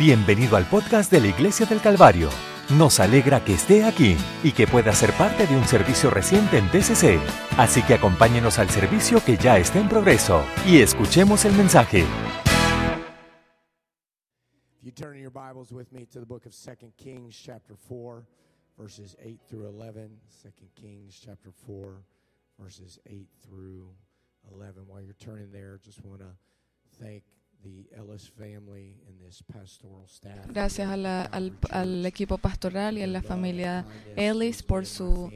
Bienvenido 0.00 0.56
al 0.56 0.66
podcast 0.66 1.12
de 1.12 1.20
la 1.20 1.26
Iglesia 1.26 1.66
del 1.66 1.82
Calvario. 1.82 2.30
Nos 2.70 3.00
alegra 3.00 3.44
que 3.44 3.52
esté 3.52 3.84
aquí 3.84 4.16
y 4.42 4.52
que 4.52 4.66
pueda 4.66 4.94
ser 4.94 5.12
parte 5.12 5.46
de 5.46 5.54
un 5.54 5.66
servicio 5.66 6.08
reciente 6.08 6.56
en 6.56 6.70
TCC. 6.70 7.20
Así 7.58 7.82
que 7.82 7.92
acompáñenos 7.92 8.58
al 8.58 8.70
servicio 8.70 9.22
que 9.22 9.36
ya 9.36 9.58
está 9.58 9.78
en 9.78 9.90
progreso 9.90 10.42
y 10.66 10.80
escuchemos 10.80 11.44
el 11.44 11.52
mensaje. 11.52 12.06
If 14.78 14.84
you 14.84 14.90
turn 14.90 15.18
your 15.18 15.30
Bibles 15.30 15.70
with 15.70 15.92
me 15.92 16.06
to 16.06 16.18
the 16.18 16.24
book 16.24 16.46
of 16.46 16.54
2 16.54 16.94
Kings, 16.96 17.36
chapter 17.36 17.76
4, 17.76 18.24
verses 18.78 19.14
8 19.22 19.38
through 19.50 19.68
11. 19.68 20.18
2 20.42 20.50
Kings, 20.80 21.20
chapter 21.22 21.52
4, 21.52 22.02
verses 22.58 22.98
8 23.04 23.28
through 23.42 23.92
11. 24.50 24.86
While 24.88 25.02
you're 25.02 25.12
turning 25.20 25.52
there, 25.52 25.78
just 25.84 26.02
want 26.02 26.20
to 26.20 26.32
thank 26.98 27.22
Gracias 30.48 30.88
a 30.90 30.96
la- 30.96 31.22
al, 31.24 31.52
al 31.70 32.06
equipo 32.06 32.38
pastoral 32.38 32.96
y 32.98 33.02
a 33.02 33.06
la 33.06 33.22
familia 33.22 33.84
Ellis 34.16 34.62
por 34.62 34.86
su, 34.86 35.30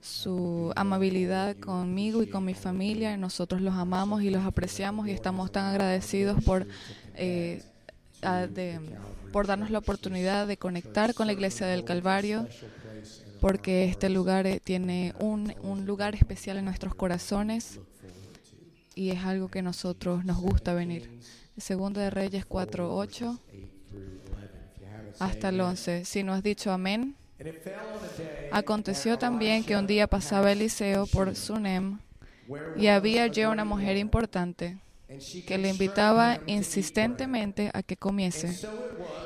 su 0.00 0.72
amabilidad 0.76 1.56
conmigo 1.56 2.22
y 2.22 2.26
con 2.26 2.44
mi 2.44 2.54
familia. 2.54 3.16
Nosotros 3.16 3.60
los 3.60 3.74
amamos 3.74 4.22
y 4.22 4.30
los 4.30 4.44
apreciamos 4.44 5.06
y 5.08 5.10
estamos 5.12 5.52
tan 5.52 5.66
agradecidos 5.66 6.42
por, 6.44 6.66
eh, 7.14 7.62
a- 8.22 8.46
de- 8.46 8.80
por 9.32 9.46
darnos 9.46 9.70
la 9.70 9.78
oportunidad 9.78 10.46
de 10.46 10.56
conectar 10.56 11.14
con 11.14 11.26
la 11.26 11.32
Iglesia 11.34 11.66
del 11.66 11.84
Calvario, 11.84 12.48
porque 13.40 13.84
este 13.84 14.08
lugar 14.08 14.46
eh, 14.46 14.60
tiene 14.62 15.14
un, 15.20 15.54
un 15.62 15.86
lugar 15.86 16.14
especial 16.14 16.56
en 16.58 16.64
nuestros 16.64 16.94
corazones 16.94 17.78
y 18.94 19.10
es 19.10 19.24
algo 19.24 19.48
que 19.48 19.62
nosotros 19.62 20.24
nos 20.24 20.38
gusta 20.38 20.74
venir. 20.74 21.10
Segundo 21.60 22.00
de 22.00 22.10
Reyes 22.10 22.48
4.8 22.48 23.38
hasta 25.18 25.48
el 25.50 25.60
11. 25.60 26.04
Si 26.04 26.22
no 26.22 26.32
has 26.32 26.42
dicho 26.42 26.72
amén. 26.72 27.16
Aconteció 28.52 29.18
también 29.18 29.64
que 29.64 29.76
un 29.76 29.86
día 29.86 30.06
pasaba 30.06 30.52
Eliseo 30.52 31.06
por 31.06 31.34
Sunem 31.36 31.98
y 32.76 32.88
había 32.88 33.24
allí 33.24 33.44
una 33.44 33.64
mujer 33.64 33.96
importante 33.96 34.78
que 35.46 35.58
le 35.58 35.70
invitaba 35.70 36.40
insistentemente 36.46 37.70
a 37.72 37.82
que 37.82 37.96
comiese. 37.96 38.58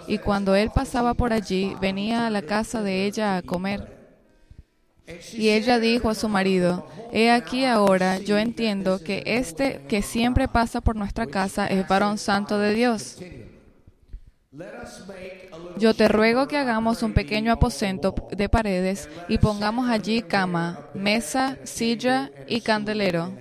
Y 0.06 0.18
cuando 0.18 0.54
él 0.54 0.70
pasaba 0.74 1.14
por 1.14 1.32
allí, 1.32 1.74
venía 1.80 2.26
a 2.26 2.30
la 2.30 2.42
casa 2.42 2.82
de 2.82 3.04
ella 3.04 3.36
a 3.36 3.42
comer. 3.42 4.03
Y 5.32 5.50
ella 5.50 5.78
dijo 5.78 6.08
a 6.08 6.14
su 6.14 6.28
marido, 6.28 6.86
He 7.12 7.30
aquí 7.30 7.64
ahora, 7.64 8.18
yo 8.18 8.38
entiendo 8.38 9.02
que 9.02 9.22
este 9.26 9.82
que 9.88 10.02
siempre 10.02 10.48
pasa 10.48 10.80
por 10.80 10.96
nuestra 10.96 11.26
casa 11.26 11.66
es 11.66 11.86
varón 11.86 12.18
santo 12.18 12.58
de 12.58 12.74
Dios. 12.74 13.18
Yo 15.78 15.94
te 15.94 16.08
ruego 16.08 16.46
que 16.46 16.56
hagamos 16.56 17.02
un 17.02 17.12
pequeño 17.12 17.52
aposento 17.52 18.14
de 18.30 18.48
paredes 18.48 19.08
y 19.28 19.38
pongamos 19.38 19.90
allí 19.90 20.22
cama, 20.22 20.88
mesa, 20.94 21.58
silla 21.64 22.30
y 22.46 22.60
candelero, 22.60 23.36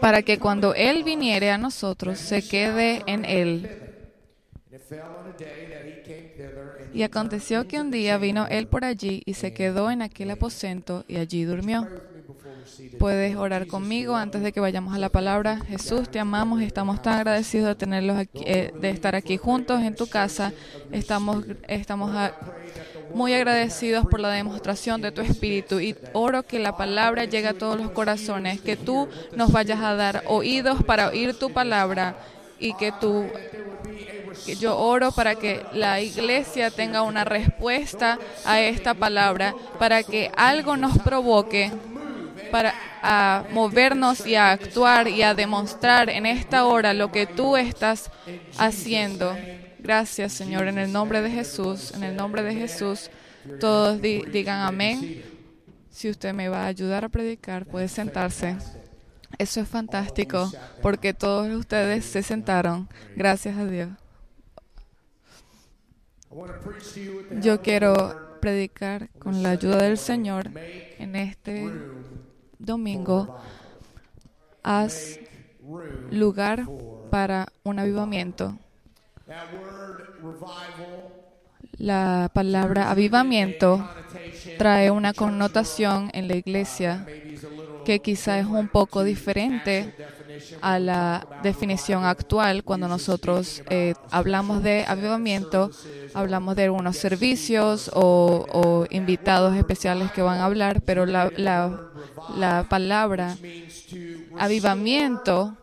para 0.00 0.22
que 0.22 0.38
cuando 0.38 0.74
Él 0.74 1.04
viniere 1.04 1.50
a 1.50 1.58
nosotros 1.58 2.18
se 2.18 2.46
quede 2.46 3.02
en 3.06 3.24
Él. 3.24 3.70
Y 6.94 7.02
aconteció 7.02 7.66
que 7.66 7.80
un 7.80 7.90
día 7.90 8.16
vino 8.18 8.46
Él 8.48 8.68
por 8.68 8.84
allí 8.84 9.22
y 9.26 9.34
se 9.34 9.52
quedó 9.52 9.90
en 9.90 10.00
aquel 10.00 10.30
aposento 10.30 11.04
y 11.08 11.16
allí 11.16 11.44
durmió. 11.44 11.88
Puedes 12.98 13.36
orar 13.36 13.66
conmigo 13.66 14.16
antes 14.16 14.42
de 14.42 14.52
que 14.52 14.60
vayamos 14.60 14.94
a 14.94 14.98
la 14.98 15.08
palabra. 15.08 15.58
Jesús, 15.66 16.08
te 16.08 16.20
amamos 16.20 16.62
y 16.62 16.64
estamos 16.64 17.02
tan 17.02 17.14
agradecidos 17.14 17.68
de 17.68 17.74
tenerlos 17.74 18.16
aquí, 18.16 18.42
eh, 18.46 18.72
de 18.80 18.90
estar 18.90 19.14
aquí 19.14 19.36
juntos 19.36 19.82
en 19.82 19.96
tu 19.96 20.06
casa. 20.06 20.52
Estamos, 20.92 21.44
estamos 21.68 22.12
muy 23.12 23.34
agradecidos 23.34 24.06
por 24.06 24.20
la 24.20 24.30
demostración 24.30 25.00
de 25.02 25.12
tu 25.12 25.20
espíritu 25.20 25.80
y 25.80 25.96
oro 26.12 26.44
que 26.44 26.58
la 26.58 26.76
palabra 26.76 27.24
llegue 27.24 27.48
a 27.48 27.54
todos 27.54 27.78
los 27.78 27.90
corazones, 27.90 28.60
que 28.60 28.76
tú 28.76 29.08
nos 29.36 29.52
vayas 29.52 29.80
a 29.80 29.94
dar 29.94 30.22
oídos 30.26 30.82
para 30.84 31.08
oír 31.08 31.34
tu 31.34 31.52
palabra 31.52 32.16
y 32.58 32.74
que 32.74 32.92
tú 33.00 33.24
yo 34.58 34.76
oro 34.78 35.12
para 35.12 35.34
que 35.34 35.64
la 35.72 36.00
iglesia 36.00 36.70
tenga 36.70 37.02
una 37.02 37.24
respuesta 37.24 38.18
a 38.44 38.60
esta 38.60 38.94
palabra, 38.94 39.54
para 39.78 40.02
que 40.02 40.30
algo 40.36 40.76
nos 40.76 40.98
provoque 40.98 41.70
para 42.50 42.74
a 43.06 43.44
movernos 43.52 44.26
y 44.26 44.34
a 44.34 44.50
actuar 44.52 45.08
y 45.08 45.20
a 45.22 45.34
demostrar 45.34 46.08
en 46.08 46.24
esta 46.24 46.64
hora 46.64 46.94
lo 46.94 47.12
que 47.12 47.26
tú 47.26 47.56
estás 47.56 48.10
haciendo. 48.56 49.36
Gracias, 49.78 50.32
Señor, 50.32 50.68
en 50.68 50.78
el 50.78 50.90
nombre 50.90 51.20
de 51.20 51.30
Jesús, 51.30 51.92
en 51.94 52.02
el 52.04 52.16
nombre 52.16 52.42
de 52.42 52.54
Jesús. 52.54 53.10
Todos 53.60 54.00
di- 54.00 54.22
digan 54.32 54.60
amén. 54.60 55.22
Si 55.90 56.08
usted 56.08 56.32
me 56.32 56.48
va 56.48 56.62
a 56.64 56.66
ayudar 56.68 57.04
a 57.04 57.10
predicar, 57.10 57.66
puede 57.66 57.88
sentarse. 57.88 58.56
Eso 59.36 59.60
es 59.60 59.68
fantástico, 59.68 60.50
porque 60.80 61.12
todos 61.12 61.48
ustedes 61.54 62.06
se 62.06 62.22
sentaron. 62.22 62.88
Gracias 63.16 63.58
a 63.58 63.66
Dios. 63.66 63.90
Yo 67.40 67.60
quiero 67.60 68.38
predicar 68.40 69.08
con 69.18 69.42
la 69.42 69.50
ayuda 69.50 69.78
del 69.78 69.98
Señor 69.98 70.50
en 70.98 71.16
este 71.16 71.70
domingo. 72.58 73.38
Haz 74.62 75.20
lugar 76.10 76.66
para 77.10 77.48
un 77.62 77.78
avivamiento. 77.78 78.58
La 81.78 82.30
palabra 82.32 82.90
avivamiento 82.90 83.88
trae 84.58 84.90
una 84.90 85.12
connotación 85.12 86.10
en 86.12 86.28
la 86.28 86.36
iglesia 86.36 87.06
que 87.84 88.00
quizá 88.00 88.38
es 88.38 88.46
un 88.46 88.68
poco 88.68 89.04
diferente 89.04 89.94
a 90.60 90.78
la 90.78 91.26
definición 91.42 92.04
actual. 92.04 92.64
Cuando 92.64 92.88
nosotros 92.88 93.62
eh, 93.70 93.94
hablamos 94.10 94.62
de 94.62 94.84
avivamiento, 94.86 95.70
hablamos 96.14 96.56
de 96.56 96.64
algunos 96.64 96.96
servicios 96.96 97.90
o, 97.94 98.46
o 98.52 98.86
invitados 98.90 99.56
especiales 99.56 100.10
que 100.12 100.22
van 100.22 100.40
a 100.40 100.46
hablar, 100.46 100.80
pero 100.82 101.06
la, 101.06 101.30
la, 101.36 101.80
la 102.36 102.66
palabra 102.68 103.36
avivamiento 104.38 105.56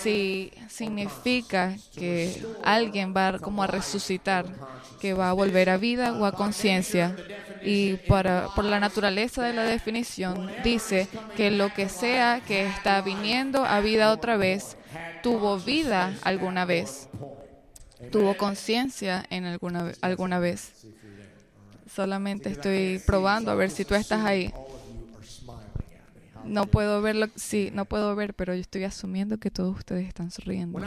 sí 0.00 0.50
significa 0.68 1.76
que 1.94 2.42
alguien 2.64 3.14
va 3.14 3.38
como 3.38 3.62
a 3.62 3.66
resucitar, 3.66 4.46
que 5.00 5.14
va 5.14 5.30
a 5.30 5.32
volver 5.32 5.68
a 5.70 5.76
vida 5.76 6.12
o 6.14 6.24
a 6.24 6.32
conciencia. 6.32 7.16
Y 7.64 7.94
para, 8.08 8.48
por 8.54 8.64
la 8.64 8.80
naturaleza 8.80 9.42
de 9.42 9.52
la 9.52 9.62
definición 9.62 10.50
dice 10.64 11.08
que 11.36 11.50
lo 11.50 11.72
que 11.72 11.88
sea 11.88 12.40
que 12.46 12.66
está 12.66 13.00
viniendo 13.02 13.64
a 13.64 13.80
vida 13.80 14.12
otra 14.12 14.36
vez, 14.36 14.76
tuvo 15.22 15.58
vida 15.58 16.14
alguna 16.22 16.64
vez, 16.64 17.08
tuvo 18.10 18.36
conciencia 18.36 19.24
en 19.30 19.44
alguna, 19.44 19.92
alguna 20.00 20.38
vez. 20.38 20.72
Solamente 21.94 22.48
estoy 22.48 23.00
probando 23.06 23.50
a 23.50 23.54
ver 23.54 23.70
si 23.70 23.84
tú 23.84 23.94
estás 23.94 24.24
ahí. 24.24 24.52
No 26.44 26.66
puedo 26.66 27.00
verlo, 27.02 27.28
sí, 27.36 27.70
no 27.72 27.84
puedo 27.84 28.16
ver, 28.16 28.34
pero 28.34 28.54
yo 28.54 28.60
estoy 28.60 28.84
asumiendo 28.84 29.38
que 29.38 29.50
todos 29.50 29.76
ustedes 29.76 30.08
están 30.08 30.30
sonriendo. 30.30 30.80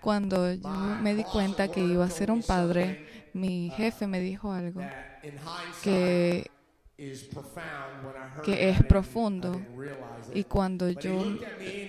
Cuando 0.00 0.54
yo 0.54 0.68
me 1.02 1.14
di 1.14 1.24
cuenta 1.24 1.68
que 1.68 1.80
iba 1.80 2.04
a 2.04 2.10
ser 2.10 2.30
un 2.30 2.42
padre, 2.42 3.07
mi 3.32 3.70
jefe 3.70 4.06
me 4.06 4.20
dijo 4.20 4.52
algo 4.52 4.92
que, 5.80 6.52
que 8.40 8.70
es 8.70 8.82
profundo. 8.84 9.66
Y 10.30 10.44
cuando 10.44 10.90
yo, 10.90 11.38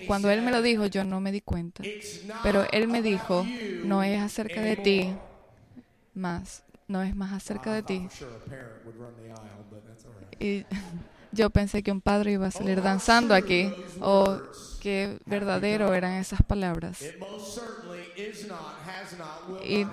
cuando 0.04 0.30
él 0.30 0.42
me 0.42 0.50
lo 0.52 0.62
dijo, 0.62 0.86
yo 0.86 1.04
no 1.04 1.20
me 1.20 1.32
di 1.32 1.40
cuenta. 1.42 1.90
Pero 2.40 2.66
él 2.72 2.88
me 2.88 3.02
dijo, 3.02 3.52
no 3.82 4.02
es 4.02 4.20
acerca 4.20 4.62
de 4.62 4.76
ti 4.76 5.20
más, 6.14 6.64
no 6.88 7.02
es 7.02 7.14
más 7.16 7.32
acerca 7.32 7.72
de 7.74 7.82
ti. 7.82 8.12
Y 10.38 10.66
yo 11.30 11.50
pensé 11.50 11.82
que 11.82 11.92
un 11.92 12.00
padre 12.00 12.32
iba 12.32 12.46
a 12.46 12.50
salir 12.50 12.82
danzando 12.82 13.34
aquí, 13.34 13.76
o 13.98 14.40
qué 14.78 15.18
verdadero 15.26 15.94
eran 15.94 16.14
esas 16.14 16.42
palabras. 16.42 17.16
Y, 19.58 19.86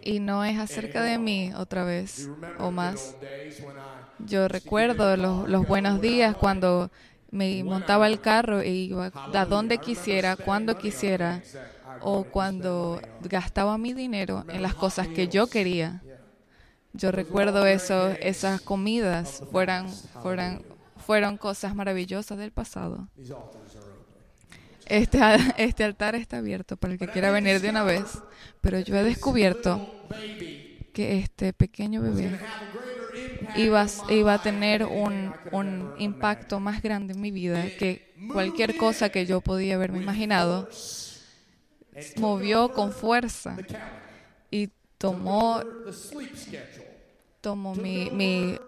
y 0.00 0.20
no 0.20 0.44
es 0.44 0.58
acerca 0.58 1.02
de 1.02 1.18
mí 1.18 1.52
otra 1.54 1.84
vez 1.84 2.30
o 2.54 2.70
más. 2.70 3.16
Yo 4.18 4.48
recuerdo 4.48 5.16
los, 5.16 5.48
los 5.48 5.66
buenos 5.66 6.00
días 6.00 6.36
cuando 6.36 6.90
me 7.30 7.64
montaba 7.64 8.06
el 8.06 8.20
carro 8.20 8.60
e 8.60 8.70
iba 8.70 9.12
a 9.32 9.46
donde 9.46 9.80
quisiera, 9.80 10.36
cuando 10.36 10.76
quisiera, 10.76 11.44
o 11.98 12.24
cuando 12.26 13.00
gastaba 13.20 13.78
mi 13.78 13.94
dinero 13.94 14.44
en 14.48 14.62
las 14.62 14.74
cosas 14.76 15.08
que 15.08 15.28
yo 15.28 15.48
quería. 15.48 16.04
Yo 16.92 17.12
recuerdo 17.12 17.66
eso, 17.66 18.12
esas 18.20 18.60
comidas 18.62 19.42
fueran, 19.50 20.02
fueran, 20.18 20.64
fueron 20.96 21.38
cosas 21.38 21.74
maravillosas 21.74 22.38
del 22.38 22.52
pasado. 22.52 23.08
Este, 24.92 25.18
este 25.56 25.84
altar 25.84 26.14
está 26.16 26.36
abierto 26.36 26.76
para 26.76 26.92
el 26.92 26.98
que 26.98 27.08
quiera 27.08 27.30
venir 27.30 27.62
de 27.62 27.70
una 27.70 27.82
vez, 27.82 28.04
pero 28.60 28.78
yo 28.80 28.94
he 28.94 29.02
descubierto 29.02 29.90
que 30.92 31.18
este 31.18 31.54
pequeño 31.54 32.02
bebé 32.02 32.38
iba, 33.56 33.86
iba 34.10 34.34
a 34.34 34.42
tener 34.42 34.84
un, 34.84 35.32
un 35.50 35.94
impacto 35.96 36.60
más 36.60 36.82
grande 36.82 37.14
en 37.14 37.22
mi 37.22 37.30
vida 37.30 37.64
que 37.78 38.12
cualquier 38.30 38.76
cosa 38.76 39.08
que 39.08 39.24
yo 39.24 39.40
podía 39.40 39.76
haberme 39.76 40.02
imaginado. 40.02 40.68
Movió 42.16 42.72
con 42.72 42.92
fuerza 42.92 43.56
y 44.50 44.68
tomó, 44.98 45.62
tomó 47.40 47.74
mi, 47.74 48.10
mi, 48.10 48.58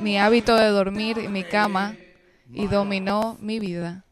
mi 0.00 0.18
hábito 0.18 0.56
de 0.56 0.66
dormir 0.66 1.18
y 1.18 1.28
mi 1.28 1.44
cama 1.44 1.96
y 2.52 2.66
dominó 2.66 3.38
mi 3.40 3.60
vida. 3.60 4.04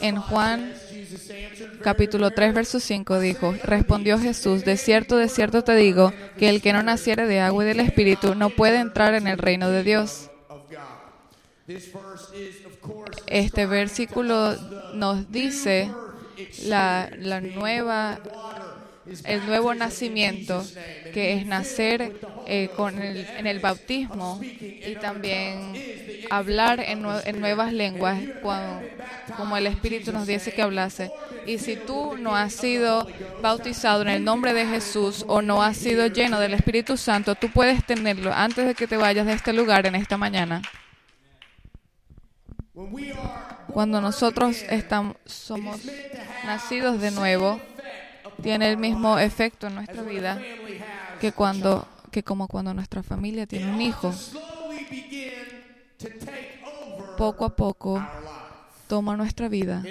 En 0.00 0.16
Juan 0.16 0.72
capítulo 1.82 2.30
3, 2.32 2.54
verso 2.54 2.80
5 2.80 3.20
dijo, 3.20 3.54
respondió 3.62 4.18
Jesús, 4.18 4.64
de 4.64 4.76
cierto, 4.76 5.16
de 5.16 5.28
cierto 5.28 5.62
te 5.62 5.74
digo, 5.76 6.12
que 6.38 6.48
el 6.48 6.60
que 6.60 6.72
no 6.72 6.82
naciere 6.82 7.26
de 7.26 7.40
agua 7.40 7.64
y 7.64 7.68
del 7.68 7.80
Espíritu 7.80 8.34
no 8.34 8.50
puede 8.50 8.78
entrar 8.78 9.14
en 9.14 9.26
el 9.26 9.38
reino 9.38 9.70
de 9.70 9.82
Dios. 9.84 10.30
Este 13.26 13.66
versículo 13.66 14.56
nos 14.94 15.30
dice 15.30 15.90
la, 16.64 17.10
la 17.18 17.40
nueva 17.40 18.18
el 19.24 19.46
nuevo 19.46 19.74
nacimiento, 19.74 20.64
que 21.12 21.34
es 21.34 21.46
nacer 21.46 22.12
eh, 22.46 22.70
con 22.76 23.00
el, 23.00 23.26
en 23.36 23.46
el 23.46 23.60
bautismo 23.60 24.40
y 24.42 24.96
también 25.00 25.74
hablar 26.30 26.80
en, 26.80 27.04
en 27.24 27.40
nuevas 27.40 27.72
lenguas, 27.72 28.18
como 29.36 29.56
el 29.56 29.66
Espíritu 29.66 30.12
nos 30.12 30.26
dice 30.26 30.52
que 30.52 30.62
hablase. 30.62 31.10
Y 31.46 31.58
si 31.58 31.76
tú 31.76 32.16
no 32.18 32.34
has 32.34 32.54
sido 32.54 33.06
bautizado 33.42 34.02
en 34.02 34.08
el 34.08 34.24
nombre 34.24 34.54
de 34.54 34.66
Jesús 34.66 35.24
o 35.28 35.42
no 35.42 35.62
has 35.62 35.76
sido 35.76 36.06
lleno 36.06 36.40
del 36.40 36.54
Espíritu 36.54 36.96
Santo, 36.96 37.34
tú 37.34 37.50
puedes 37.50 37.84
tenerlo 37.84 38.32
antes 38.32 38.66
de 38.66 38.74
que 38.74 38.86
te 38.86 38.96
vayas 38.96 39.26
de 39.26 39.34
este 39.34 39.52
lugar 39.52 39.86
en 39.86 39.94
esta 39.94 40.16
mañana. 40.16 40.62
Cuando 43.72 44.00
nosotros 44.00 44.64
estamos, 44.68 45.16
somos 45.26 45.80
nacidos 46.44 47.00
de 47.00 47.10
nuevo, 47.10 47.60
tiene 48.44 48.68
el 48.68 48.76
mismo 48.76 49.18
efecto 49.18 49.68
en 49.68 49.76
nuestra 49.76 50.02
vida 50.02 50.38
que 51.18 51.32
cuando 51.32 51.88
que 52.10 52.22
como 52.22 52.46
cuando 52.46 52.74
nuestra 52.74 53.02
familia 53.02 53.46
tiene 53.46 53.72
un 53.72 53.80
hijo. 53.80 54.14
Poco 57.16 57.46
a 57.46 57.56
poco 57.56 58.06
toma 58.86 59.16
nuestra 59.16 59.48
vida. 59.48 59.82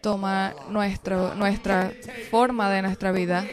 Toma 0.00 0.54
nuestro, 0.70 1.34
nuestra 1.34 1.92
forma 2.30 2.70
de 2.70 2.82
nuestra 2.82 3.10
vida 3.10 3.44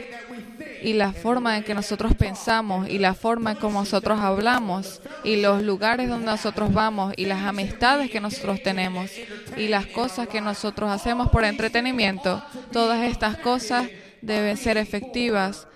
y 0.83 0.93
la 0.93 1.13
forma 1.13 1.57
en 1.57 1.63
que 1.63 1.73
nosotros 1.73 2.13
pensamos 2.13 2.89
y 2.89 2.99
la 2.99 3.13
forma 3.13 3.51
en 3.51 3.57
que 3.57 3.69
nosotros 3.69 4.19
hablamos 4.19 5.01
y 5.23 5.37
los 5.37 5.63
lugares 5.63 6.09
donde 6.09 6.25
nosotros 6.25 6.73
vamos 6.73 7.13
y 7.15 7.25
las 7.25 7.41
amistades 7.43 8.11
que 8.11 8.19
nosotros 8.19 8.61
tenemos 8.61 9.09
y 9.55 9.69
las 9.69 9.85
cosas 9.87 10.27
que 10.27 10.41
nosotros 10.41 10.91
hacemos 10.91 11.29
por 11.29 11.45
entretenimiento, 11.45 12.43
todas 12.71 13.01
estas 13.03 13.37
cosas 13.37 13.87
deben 14.21 14.57
ser 14.57 14.77
efectivas 14.77 15.67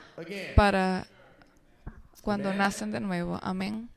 para 0.55 1.07
cuando 2.21 2.53
nacen 2.53 2.91
de 2.91 2.99
nuevo. 2.99 3.39
Amén. 3.41 3.89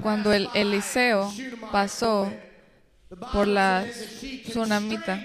Cuando 0.00 0.32
el 0.32 0.48
Eliseo 0.54 1.30
pasó 1.70 2.32
por 3.32 3.46
la 3.46 3.84
tsunamita, 4.48 5.22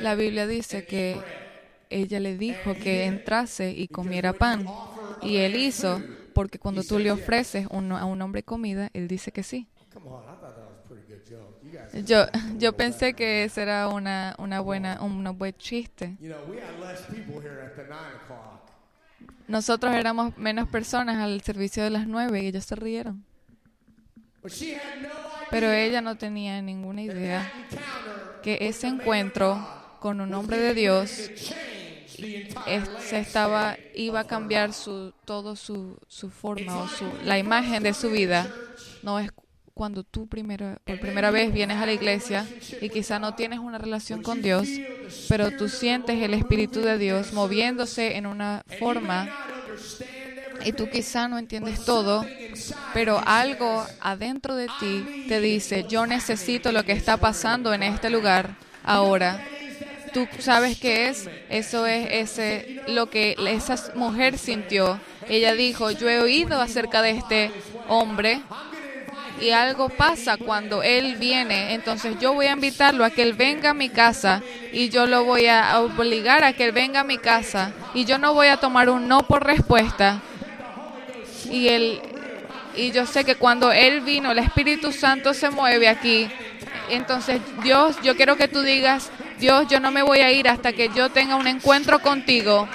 la 0.00 0.14
Biblia 0.14 0.46
dice 0.46 0.84
que 0.84 1.41
ella 1.92 2.20
le 2.20 2.36
dijo 2.36 2.74
que 2.74 3.04
entrase 3.04 3.70
y 3.70 3.88
comiera 3.88 4.32
pan. 4.32 4.66
Y 5.22 5.36
él 5.36 5.56
hizo, 5.56 6.02
porque 6.34 6.58
cuando 6.58 6.82
tú 6.82 6.98
le 6.98 7.12
ofreces 7.12 7.66
a 7.70 7.76
un 7.76 8.22
hombre 8.22 8.42
comida, 8.42 8.90
él 8.92 9.08
dice 9.08 9.32
que 9.32 9.42
sí. 9.42 9.68
Yo, 12.04 12.26
yo 12.58 12.72
pensé 12.72 13.14
que 13.14 13.44
ese 13.44 13.62
era 13.62 13.88
una, 13.88 14.34
una 14.38 14.60
buena, 14.60 15.02
un 15.02 15.22
buen 15.36 15.54
chiste. 15.54 16.16
Nosotros 19.48 19.94
éramos 19.94 20.36
menos 20.38 20.68
personas 20.68 21.18
al 21.18 21.40
servicio 21.42 21.84
de 21.84 21.90
las 21.90 22.06
nueve 22.06 22.42
y 22.42 22.46
ellos 22.46 22.64
se 22.64 22.76
rieron. 22.76 23.24
Pero 25.50 25.70
ella 25.70 26.00
no 26.00 26.16
tenía 26.16 26.62
ninguna 26.62 27.02
idea 27.02 27.52
que 28.42 28.58
ese 28.62 28.88
encuentro 28.88 29.64
con 30.00 30.20
un 30.20 30.32
hombre 30.34 30.56
de 30.56 30.74
Dios 30.74 31.30
se 33.00 33.18
estaba, 33.18 33.76
iba 33.94 34.20
a 34.20 34.26
cambiar 34.26 34.72
su, 34.72 35.12
todo 35.24 35.56
su, 35.56 35.98
su 36.08 36.30
forma 36.30 36.78
o 36.78 36.88
su, 36.88 37.04
la 37.24 37.38
imagen 37.38 37.82
de 37.82 37.94
su 37.94 38.10
vida. 38.10 38.52
No 39.02 39.18
es 39.18 39.30
cuando 39.74 40.04
tú 40.04 40.26
primero, 40.26 40.76
por 40.84 41.00
primera 41.00 41.30
vez 41.30 41.52
vienes 41.52 41.78
a 41.78 41.86
la 41.86 41.92
iglesia 41.92 42.46
y 42.80 42.90
quizá 42.90 43.18
no 43.18 43.34
tienes 43.34 43.58
una 43.58 43.78
relación 43.78 44.22
con 44.22 44.42
Dios, 44.42 44.68
pero 45.28 45.50
tú 45.56 45.68
sientes 45.68 46.22
el 46.22 46.34
Espíritu 46.34 46.80
de 46.80 46.98
Dios 46.98 47.32
moviéndose 47.32 48.16
en 48.16 48.26
una 48.26 48.64
forma 48.78 49.28
y 50.64 50.72
tú 50.72 50.88
quizá 50.90 51.26
no 51.26 51.38
entiendes 51.38 51.84
todo, 51.84 52.24
pero 52.94 53.20
algo 53.24 53.84
adentro 54.00 54.54
de 54.54 54.68
ti 54.78 55.24
te 55.28 55.40
dice, 55.40 55.86
yo 55.88 56.06
necesito 56.06 56.70
lo 56.70 56.84
que 56.84 56.92
está 56.92 57.16
pasando 57.16 57.72
en 57.72 57.82
este 57.82 58.10
lugar 58.10 58.56
ahora 58.84 59.42
tú 60.12 60.28
sabes 60.38 60.78
qué 60.78 61.08
es, 61.08 61.28
eso 61.48 61.86
es 61.86 62.08
ese 62.10 62.82
lo 62.88 63.10
que 63.10 63.36
esa 63.46 63.76
mujer 63.94 64.38
sintió. 64.38 65.00
Ella 65.28 65.54
dijo, 65.54 65.90
yo 65.90 66.08
he 66.08 66.20
oído 66.20 66.60
acerca 66.60 67.02
de 67.02 67.10
este 67.10 67.50
hombre 67.88 68.40
y 69.40 69.50
algo 69.50 69.88
pasa 69.88 70.36
cuando 70.36 70.82
él 70.82 71.16
viene, 71.16 71.74
entonces 71.74 72.16
yo 72.20 72.32
voy 72.32 72.46
a 72.46 72.52
invitarlo 72.52 73.04
a 73.04 73.10
que 73.10 73.22
él 73.22 73.32
venga 73.32 73.70
a 73.70 73.74
mi 73.74 73.88
casa 73.88 74.42
y 74.72 74.88
yo 74.88 75.06
lo 75.06 75.24
voy 75.24 75.46
a 75.46 75.78
obligar 75.80 76.44
a 76.44 76.52
que 76.52 76.64
él 76.64 76.72
venga 76.72 77.00
a 77.00 77.04
mi 77.04 77.18
casa 77.18 77.72
y 77.94 78.04
yo 78.04 78.18
no 78.18 78.34
voy 78.34 78.48
a 78.48 78.58
tomar 78.58 78.88
un 78.88 79.08
no 79.08 79.26
por 79.26 79.44
respuesta. 79.44 80.20
Y 81.50 81.68
él 81.68 82.00
y 82.74 82.90
yo 82.90 83.06
sé 83.06 83.24
que 83.24 83.34
cuando 83.34 83.70
él 83.70 84.00
vino, 84.00 84.32
el 84.32 84.38
Espíritu 84.38 84.92
Santo 84.92 85.34
se 85.34 85.50
mueve 85.50 85.88
aquí. 85.88 86.28
Entonces, 86.88 87.40
Dios, 87.62 87.96
yo 88.02 88.16
quiero 88.16 88.36
que 88.36 88.48
tú 88.48 88.62
digas, 88.62 89.10
Dios, 89.42 89.66
yo 89.66 89.80
no 89.80 89.90
me 89.90 90.02
voy 90.04 90.20
a 90.20 90.30
ir 90.30 90.48
hasta 90.48 90.72
que 90.72 90.88
yo 90.94 91.10
tenga 91.10 91.34
un 91.34 91.48
encuentro 91.48 91.98
contigo. 92.00 92.68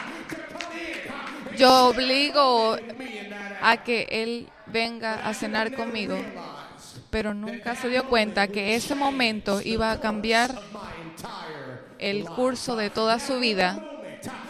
Yo 1.57 1.87
obligo 1.87 2.75
a 3.61 3.77
que 3.77 4.05
Él 4.11 4.49
venga 4.65 5.25
a 5.25 5.33
cenar 5.33 5.73
conmigo. 5.73 6.17
Pero 7.09 7.33
nunca 7.33 7.73
se 7.75 7.87
dio 7.87 8.03
cuenta 8.09 8.49
que 8.49 8.75
ese 8.75 8.95
momento 8.95 9.61
iba 9.63 9.93
a 9.93 10.01
cambiar 10.01 10.59
el 11.99 12.25
curso 12.25 12.75
de 12.75 12.89
toda 12.89 13.21
su 13.21 13.39
vida. 13.39 13.81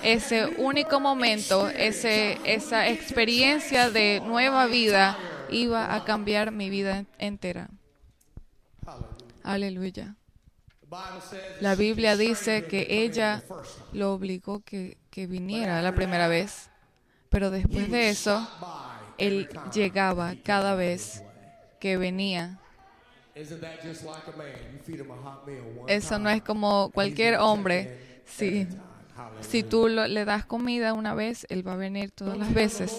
Ese 0.01 0.47
único 0.57 0.99
momento, 0.99 1.69
ese, 1.69 2.39
esa 2.45 2.87
experiencia 2.87 3.91
de 3.91 4.23
nueva 4.25 4.65
vida 4.65 5.15
iba 5.51 5.93
a 5.93 6.03
cambiar 6.03 6.51
mi 6.51 6.71
vida 6.71 7.05
entera. 7.19 7.69
Aleluya. 9.43 10.15
La 11.59 11.75
Biblia 11.75 12.15
dice 12.15 12.65
que 12.65 12.87
ella 12.89 13.43
lo 13.91 14.13
obligó 14.13 14.61
que, 14.61 14.97
que 15.09 15.27
viniera 15.27 15.81
la 15.81 15.93
primera 15.93 16.27
vez, 16.27 16.69
pero 17.29 17.51
después 17.51 17.91
de 17.91 18.09
eso, 18.09 18.47
él 19.17 19.49
llegaba 19.73 20.35
cada 20.43 20.75
vez 20.75 21.23
que 21.79 21.97
venía. 21.97 22.59
Eso 25.87 26.19
no 26.19 26.29
es 26.29 26.41
como 26.41 26.89
cualquier 26.91 27.35
hombre. 27.35 28.21
Si, 28.25 28.67
si 29.41 29.63
tú 29.63 29.87
le 29.87 30.25
das 30.25 30.45
comida 30.45 30.93
una 30.93 31.13
vez, 31.13 31.45
Él 31.49 31.67
va 31.67 31.73
a 31.73 31.77
venir 31.77 32.11
todas 32.11 32.37
las 32.37 32.53
veces. 32.53 32.95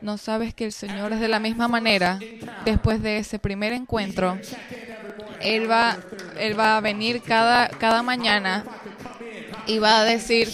No 0.00 0.18
sabes 0.18 0.52
que 0.54 0.64
el 0.64 0.72
Señor 0.72 1.12
es 1.12 1.20
de 1.20 1.28
la 1.28 1.38
misma 1.38 1.68
manera. 1.68 2.18
Después 2.64 3.02
de 3.02 3.18
ese 3.18 3.38
primer 3.38 3.72
encuentro, 3.72 4.38
él 5.40 5.70
va, 5.70 5.96
él 6.38 6.58
va 6.58 6.76
a 6.76 6.80
venir 6.80 7.22
cada, 7.22 7.68
cada 7.68 8.02
mañana 8.02 8.64
y 9.66 9.78
va 9.78 10.00
a 10.00 10.04
decir, 10.04 10.48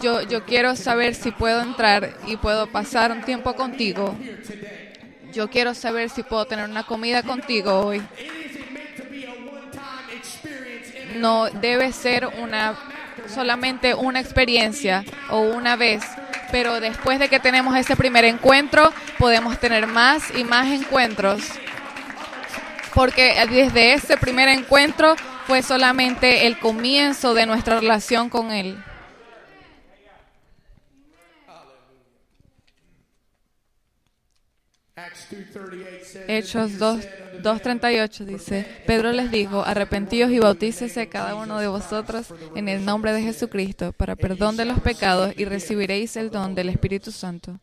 yo, 0.00 0.22
yo 0.22 0.44
quiero 0.44 0.76
saber 0.76 1.14
si 1.14 1.30
puedo 1.30 1.60
entrar 1.60 2.14
y 2.26 2.36
puedo 2.36 2.66
pasar 2.66 3.12
un 3.12 3.22
tiempo 3.22 3.54
contigo. 3.54 4.16
Yo 5.32 5.48
quiero 5.48 5.74
saber 5.74 6.10
si 6.10 6.22
puedo 6.22 6.44
tener 6.44 6.68
una 6.68 6.84
comida 6.84 7.22
contigo 7.22 7.80
hoy. 7.80 8.02
No 11.16 11.50
debe 11.50 11.92
ser 11.92 12.26
una 12.26 12.76
solamente 13.28 13.94
una 13.94 14.20
experiencia 14.20 15.04
o 15.30 15.40
una 15.40 15.76
vez. 15.76 16.02
Pero 16.50 16.80
después 16.80 17.18
de 17.20 17.28
que 17.28 17.38
tenemos 17.38 17.76
ese 17.76 17.94
primer 17.94 18.24
encuentro, 18.24 18.92
podemos 19.18 19.58
tener 19.58 19.86
más 19.86 20.34
y 20.36 20.44
más 20.44 20.66
encuentros. 20.66 21.42
Porque 23.00 23.34
desde 23.48 23.94
ese 23.94 24.18
primer 24.18 24.50
encuentro 24.50 25.16
fue 25.46 25.62
solamente 25.62 26.46
el 26.46 26.58
comienzo 26.58 27.32
de 27.32 27.46
nuestra 27.46 27.80
relación 27.80 28.28
con 28.28 28.52
Él. 28.52 28.76
Hechos 36.28 36.72
2.38 36.72 38.24
dice, 38.26 38.66
Pedro 38.86 39.12
les 39.12 39.30
dijo, 39.30 39.64
arrepentíos 39.64 40.30
y 40.30 40.38
bautícese 40.38 41.08
cada 41.08 41.36
uno 41.36 41.58
de 41.58 41.68
vosotros 41.68 42.26
en 42.54 42.68
el 42.68 42.84
nombre 42.84 43.14
de 43.14 43.22
Jesucristo 43.22 43.94
para 43.94 44.14
perdón 44.14 44.58
de 44.58 44.66
los 44.66 44.78
pecados 44.80 45.32
y 45.38 45.46
recibiréis 45.46 46.18
el 46.18 46.30
don 46.30 46.54
del 46.54 46.68
Espíritu 46.68 47.12
Santo. 47.12 47.58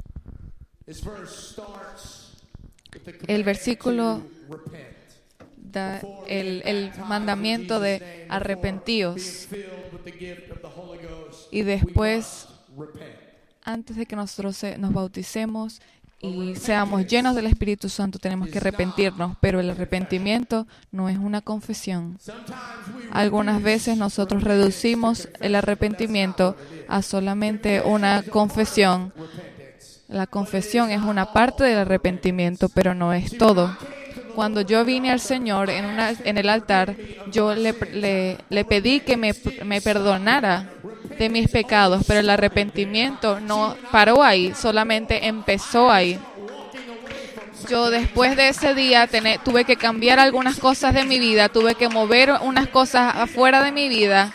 El 3.27 3.43
versículo 3.43 4.23
el 6.27 6.91
mandamiento 7.07 7.79
de 7.79 8.25
arrepentíos 8.29 9.47
y 11.51 11.61
después, 11.63 12.47
antes 13.63 13.95
de 13.95 14.05
que 14.05 14.15
nosotros 14.15 14.63
nos 14.77 14.93
bauticemos, 14.93 15.81
y 16.19 16.55
seamos 16.55 17.05
llenos 17.05 17.35
del 17.35 17.45
Espíritu 17.45 17.89
Santo, 17.89 18.17
tenemos 18.17 18.49
que 18.49 18.57
arrepentirnos, 18.57 19.37
pero 19.39 19.59
el 19.59 19.69
arrepentimiento 19.69 20.65
no 20.91 21.09
es 21.09 21.17
una 21.19 21.41
confesión. 21.41 22.17
Algunas 23.11 23.61
veces 23.61 23.97
nosotros 23.97 24.43
reducimos 24.43 25.29
el 25.41 25.53
arrepentimiento 25.53 26.55
a 26.87 27.03
solamente 27.03 27.81
una 27.81 28.23
confesión. 28.23 29.13
La 30.07 30.25
confesión 30.25 30.89
es 30.89 31.01
una 31.01 31.33
parte 31.33 31.65
del 31.65 31.77
arrepentimiento, 31.77 32.69
pero 32.69 32.95
no 32.95 33.13
es 33.13 33.37
todo. 33.37 33.77
Cuando 34.37 34.61
yo 34.61 34.85
vine 34.85 35.09
al 35.09 35.19
Señor 35.19 35.71
en, 35.71 35.83
una, 35.83 36.11
en 36.11 36.37
el 36.37 36.47
altar, 36.47 36.95
yo 37.31 37.55
le, 37.55 37.73
pedí 37.73 38.99
que 38.99 39.17
me 39.17 39.81
perdonara 39.81 40.69
de 41.17 41.27
mis 41.27 41.49
pecados, 41.49 42.03
pero 42.07 42.19
el 42.19 42.29
arrepentimiento 42.29 43.39
no 43.39 43.75
paró 43.91 44.21
ahí, 44.21 44.53
solamente 44.53 45.25
empezó 45.25 45.89
ahí. 45.89 46.19
Yo 47.67 47.89
después 47.89 48.35
de 48.35 48.49
ese 48.49 48.75
día 48.75 49.09
tuve 49.43 49.65
que 49.65 49.75
cambiar 49.75 50.19
algunas 50.19 50.57
cosas 50.57 50.93
de 50.93 51.03
mi 51.03 51.17
vida, 51.17 51.49
tuve 51.49 51.73
que 51.73 51.89
mover 51.89 52.31
unas 52.43 52.67
cosas 52.67 53.15
afuera 53.15 53.63
de 53.63 53.71
mi 53.71 53.89
vida 53.89 54.31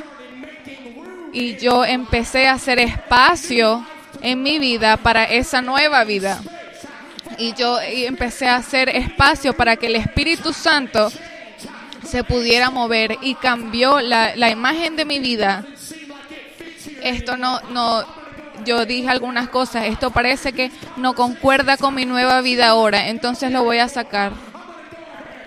y 1.33 1.59
yo 1.59 1.85
empecé 1.85 2.49
a 2.49 2.55
hacer 2.55 2.81
espacio 2.81 3.87
en 4.21 4.43
mi 4.43 4.59
vida 4.59 4.97
para 4.97 5.27
esa 5.27 5.63
nueva 5.63 6.03
vida. 6.03 6.43
Y 7.43 7.55
yo 7.55 7.81
empecé 7.81 8.47
a 8.47 8.55
hacer 8.55 8.89
espacio 8.89 9.53
para 9.53 9.75
que 9.75 9.87
el 9.87 9.97
Espíritu 9.97 10.53
Santo 10.53 11.11
se 12.05 12.23
pudiera 12.23 12.71
mover 12.71 13.19
y 13.21 13.35
cambió 13.35 14.01
la, 14.01 14.49
imagen 14.49 14.95
de 14.95 15.05
mi 15.05 15.19
vida 15.19 15.65
esto 17.03 17.37
no, 17.37 17.61
no, 17.71 18.05
yo 18.65 18.87
dije 18.87 19.09
algunas 19.09 19.49
cosas, 19.49 19.87
esto 19.87 20.13
parece 20.13 20.53
que 20.53 20.71
no 20.97 21.15
concuerda 21.15 21.77
con 21.77 21.97
mi 21.97 22.05
nueva 22.05 22.43
vida 22.43 22.69
ahora, 22.69 23.09
entonces 23.09 23.51
lo 23.51 23.65
voy 23.65 23.79
a 23.79 23.89
sacar. 23.89 24.31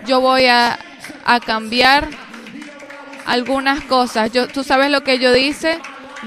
Yo 0.04 0.20
voy 0.20 0.44
a, 0.44 0.78
a 1.24 1.40
cambiar 1.40 2.08
algunas 3.24 3.82
cosas. 3.84 4.30
Yo, 4.32 4.48
Tú 4.48 4.64
sabes 4.64 4.90
lo 4.90 5.02
que 5.02 5.18
yo 5.18 5.34
hice, 5.34 5.78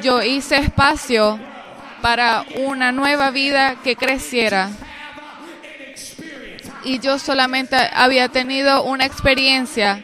yo 0.01 0.23
hice 0.23 0.57
espacio 0.57 1.39
para 2.01 2.43
una 2.55 2.91
nueva 2.91 3.29
vida 3.29 3.75
que 3.83 3.95
creciera. 3.95 4.71
Y 6.89 6.98
yo 6.98 7.19
solamente 7.19 7.77
había 7.93 8.29
tenido 8.29 8.81
una 8.81 9.05
experiencia, 9.05 10.01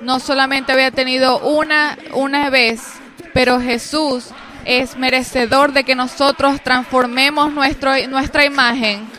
no 0.00 0.20
solamente 0.20 0.70
había 0.70 0.92
tenido 0.92 1.40
una, 1.40 1.98
una 2.12 2.50
vez, 2.50 2.80
pero 3.34 3.60
Jesús 3.60 4.28
es 4.64 4.96
merecedor 4.96 5.72
de 5.72 5.82
que 5.82 5.96
nosotros 5.96 6.62
transformemos 6.62 7.52
nuestro, 7.52 7.94
nuestra 8.06 8.44
imagen. 8.44 9.10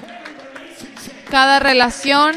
Cada 1.30 1.60
relación, 1.60 2.34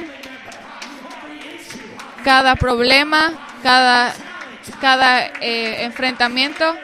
cada 2.25 2.57
problema, 2.57 3.33
cada, 3.63 4.13
cada 4.81 5.25
eh, 5.41 5.85
enfrentamiento, 5.85 6.75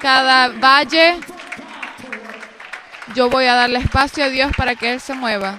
cada 0.00 0.50
valle, 0.50 1.18
yo 3.16 3.28
voy 3.28 3.46
a 3.46 3.54
darle 3.54 3.80
espacio 3.80 4.22
a 4.22 4.28
Dios 4.28 4.52
para 4.56 4.76
que 4.76 4.92
Él 4.92 5.00
se 5.00 5.14
mueva. 5.14 5.58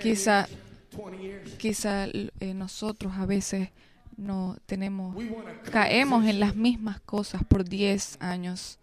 Quizá 0.00 0.46
Quizá 1.58 2.06
eh, 2.06 2.54
nosotros 2.54 3.12
a 3.16 3.26
veces 3.26 3.68
no 4.16 4.56
tenemos, 4.66 5.16
caemos 5.70 6.26
en 6.26 6.40
las 6.40 6.54
mismas 6.56 7.00
cosas 7.00 7.42
por 7.44 7.64
10 7.64 8.18
años. 8.20 8.78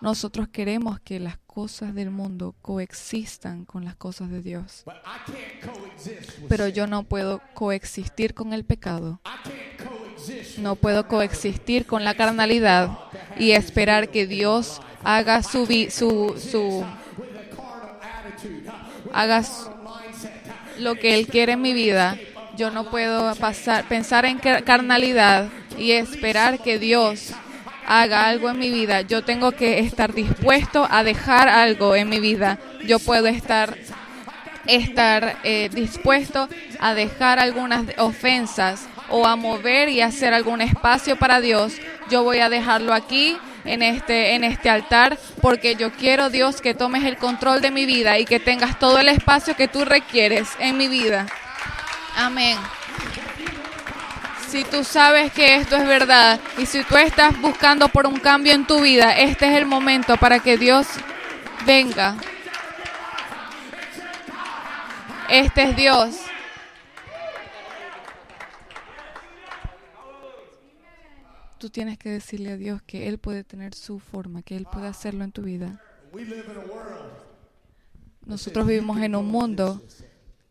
Nosotros 0.00 0.48
queremos 0.48 1.00
que 1.00 1.20
las 1.20 1.38
cosas 1.46 1.94
del 1.94 2.10
mundo 2.10 2.54
coexistan 2.60 3.64
con 3.64 3.84
las 3.84 3.94
cosas 3.94 4.30
de 4.30 4.42
Dios. 4.42 4.84
Pero 6.48 6.68
yo 6.68 6.86
no 6.86 7.04
puedo 7.04 7.40
coexistir 7.54 8.34
con 8.34 8.52
el 8.52 8.64
pecado. 8.64 9.20
No 10.58 10.76
puedo 10.76 11.08
coexistir 11.08 11.86
con 11.86 12.04
la 12.04 12.14
carnalidad 12.14 12.98
y 13.38 13.52
esperar 13.52 14.10
que 14.10 14.26
Dios 14.26 14.82
haga 15.02 15.42
su, 15.42 15.66
su, 15.90 16.36
su 16.38 16.84
haga 19.12 19.42
lo 20.78 20.94
que 20.96 21.14
Él 21.14 21.26
quiere 21.26 21.52
en 21.52 21.62
mi 21.62 21.72
vida. 21.72 22.18
Yo 22.56 22.70
no 22.70 22.90
puedo 22.90 23.34
pasar, 23.36 23.84
pensar 23.84 24.24
en 24.24 24.38
carnalidad 24.38 25.48
y 25.78 25.92
esperar 25.92 26.60
que 26.60 26.78
Dios 26.78 27.32
haga 27.86 28.26
algo 28.26 28.50
en 28.50 28.58
mi 28.58 28.70
vida. 28.70 29.02
Yo 29.02 29.22
tengo 29.22 29.52
que 29.52 29.80
estar 29.80 30.14
dispuesto 30.14 30.86
a 30.90 31.04
dejar 31.04 31.48
algo 31.48 31.94
en 31.94 32.08
mi 32.08 32.20
vida. 32.20 32.58
Yo 32.86 32.98
puedo 32.98 33.26
estar 33.26 33.76
estar 34.66 35.36
eh, 35.44 35.68
dispuesto 35.72 36.48
a 36.80 36.94
dejar 36.94 37.38
algunas 37.38 37.84
ofensas 37.98 38.88
o 39.10 39.26
a 39.26 39.36
mover 39.36 39.88
y 39.88 40.00
hacer 40.00 40.34
algún 40.34 40.60
espacio 40.60 41.16
para 41.16 41.40
Dios. 41.40 41.74
Yo 42.10 42.24
voy 42.24 42.38
a 42.38 42.48
dejarlo 42.48 42.92
aquí 42.92 43.36
en 43.66 43.82
este, 43.82 44.34
en 44.34 44.44
este 44.44 44.70
altar, 44.70 45.18
porque 45.42 45.76
yo 45.76 45.92
quiero, 45.92 46.30
Dios, 46.30 46.60
que 46.60 46.74
tomes 46.74 47.04
el 47.04 47.16
control 47.16 47.60
de 47.60 47.70
mi 47.70 47.86
vida 47.86 48.18
y 48.18 48.24
que 48.24 48.40
tengas 48.40 48.78
todo 48.78 48.98
el 48.98 49.08
espacio 49.08 49.56
que 49.56 49.68
tú 49.68 49.84
requieres 49.84 50.48
en 50.58 50.76
mi 50.76 50.88
vida. 50.88 51.26
Amén. 52.16 52.56
Si 54.48 54.64
tú 54.64 54.84
sabes 54.84 55.32
que 55.32 55.56
esto 55.56 55.76
es 55.76 55.86
verdad 55.86 56.40
y 56.56 56.66
si 56.66 56.82
tú 56.84 56.96
estás 56.96 57.38
buscando 57.40 57.88
por 57.88 58.06
un 58.06 58.18
cambio 58.18 58.52
en 58.52 58.66
tu 58.66 58.80
vida, 58.80 59.12
este 59.12 59.50
es 59.50 59.56
el 59.56 59.66
momento 59.66 60.16
para 60.16 60.38
que 60.38 60.56
Dios 60.56 60.86
venga. 61.66 62.14
Este 65.28 65.62
es 65.64 65.76
Dios. 65.76 66.25
Tú 71.58 71.70
tienes 71.70 71.98
que 71.98 72.10
decirle 72.10 72.52
a 72.52 72.56
Dios 72.56 72.82
que 72.82 73.08
Él 73.08 73.18
puede 73.18 73.44
tener 73.44 73.74
su 73.74 73.98
forma, 73.98 74.42
que 74.42 74.56
Él 74.56 74.66
puede 74.70 74.88
hacerlo 74.88 75.24
en 75.24 75.32
tu 75.32 75.42
vida. 75.42 75.80
Nosotros 78.24 78.66
vivimos 78.66 79.00
en 79.00 79.14
un 79.14 79.26
mundo 79.26 79.82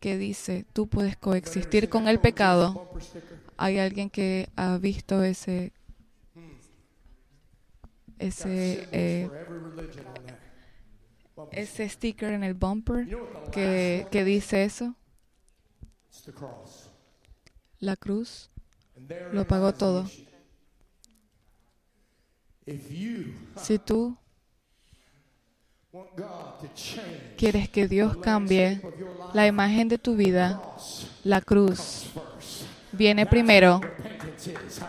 que 0.00 0.16
dice, 0.16 0.64
tú 0.72 0.88
puedes 0.88 1.16
coexistir 1.16 1.88
con 1.88 2.08
el 2.08 2.20
pecado. 2.20 2.90
¿Hay 3.56 3.78
alguien 3.78 4.10
que 4.10 4.48
ha 4.56 4.76
visto 4.78 5.22
ese, 5.22 5.72
ese, 8.18 8.88
eh, 8.92 9.30
ese 11.52 11.88
sticker 11.88 12.32
en 12.32 12.44
el 12.44 12.54
bumper 12.54 13.08
que, 13.52 14.06
que 14.10 14.24
dice 14.24 14.64
eso? 14.64 14.94
La 17.78 17.96
cruz 17.96 18.50
lo 19.32 19.46
pagó 19.46 19.74
todo. 19.74 20.08
Si 23.56 23.78
tú 23.78 24.16
quieres 27.36 27.68
que 27.68 27.86
Dios 27.86 28.16
cambie 28.16 28.80
la 29.34 29.46
imagen 29.46 29.88
de 29.88 29.98
tu 29.98 30.16
vida, 30.16 30.60
la 31.22 31.40
cruz 31.40 32.06
viene 32.90 33.24
primero. 33.24 33.80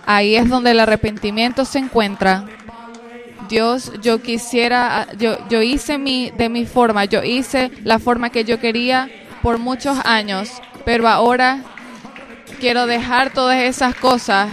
Ahí 0.08 0.36
es 0.36 0.50
donde 0.50 0.72
el 0.72 0.80
arrepentimiento 0.80 1.66
se 1.66 1.78
encuentra. 1.78 2.46
Dios, 3.48 3.92
yo 4.02 4.24
quisiera, 4.24 5.08
yo, 5.18 5.48
yo 5.48 5.62
hice 5.62 6.00
mi, 6.00 6.32
de 6.32 6.50
mi 6.50 6.66
forma, 6.66 7.06
yo 7.06 7.24
hice 7.24 7.72
la 7.84 8.00
forma 8.00 8.32
que 8.32 8.44
yo 8.44 8.60
quería 8.60 9.10
por 9.44 9.60
muchos 9.60 10.00
años, 10.04 10.50
pero 10.84 11.08
ahora 11.08 11.64
quiero 12.60 12.88
dejar 12.88 13.32
todas 13.34 13.62
esas 13.62 13.94
cosas 13.96 14.50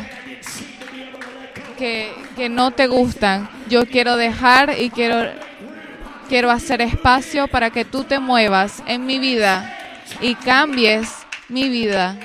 que, 1.77 2.13
que 2.37 2.49
no 2.49 2.71
te 2.71 2.87
gustan. 2.87 3.49
Yo 3.69 3.87
quiero 3.87 4.17
dejar 4.17 4.75
y 4.81 4.91
quiero, 4.91 5.31
quiero 6.29 6.51
hacer 6.51 6.81
espacio 6.81 7.49
para 7.49 7.71
que 7.71 7.85
tú 7.85 8.05
te 8.05 8.19
muevas 8.19 8.83
en 8.87 9.07
mi 9.07 9.19
vida 9.19 9.77
y 10.21 10.35
cambies 10.35 11.11
mi 11.49 11.69
vida. 11.69 12.19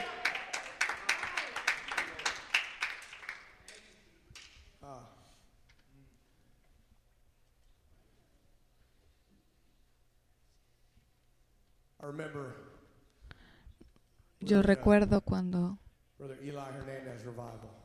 Yo 14.42 14.62
recuerdo 14.62 15.22
cuando 15.22 15.78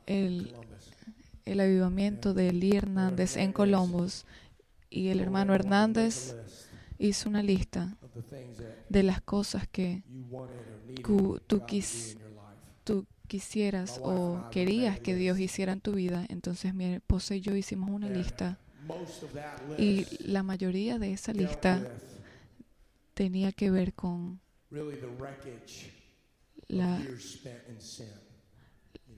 el. 0.05 0.53
El 1.45 1.59
avivamiento 1.59 2.33
de 2.33 2.51
Lee 2.51 2.75
Hernández 2.77 3.37
en 3.37 3.53
Columbus 3.53 4.25
y 4.89 5.07
el 5.09 5.19
hermano 5.19 5.53
Hernández 5.53 6.35
hizo 6.97 7.29
una 7.29 7.43
lista 7.43 7.97
de 8.89 9.03
las 9.03 9.21
cosas 9.21 9.67
que 9.67 10.03
Tú- 11.47 11.59
quis- 11.67 12.17
quisieras 13.27 13.99
o 14.03 14.43
querías 14.51 14.99
que 14.99 15.15
Dios 15.15 15.39
hiciera 15.39 15.73
en 15.73 15.81
tu 15.81 15.93
vida. 15.93 16.25
Entonces 16.29 16.73
mi 16.73 16.85
esposa 16.85 17.35
y 17.35 17.41
yo 17.41 17.55
hicimos 17.55 17.89
una 17.89 18.07
lista 18.09 18.59
y 19.79 20.05
la 20.27 20.43
mayoría 20.43 20.99
de 20.99 21.11
esa 21.13 21.33
lista 21.33 21.79
tenía 23.15 23.51
que 23.51 23.71
ver 23.71 23.93
con 23.93 24.39
la, 26.67 26.99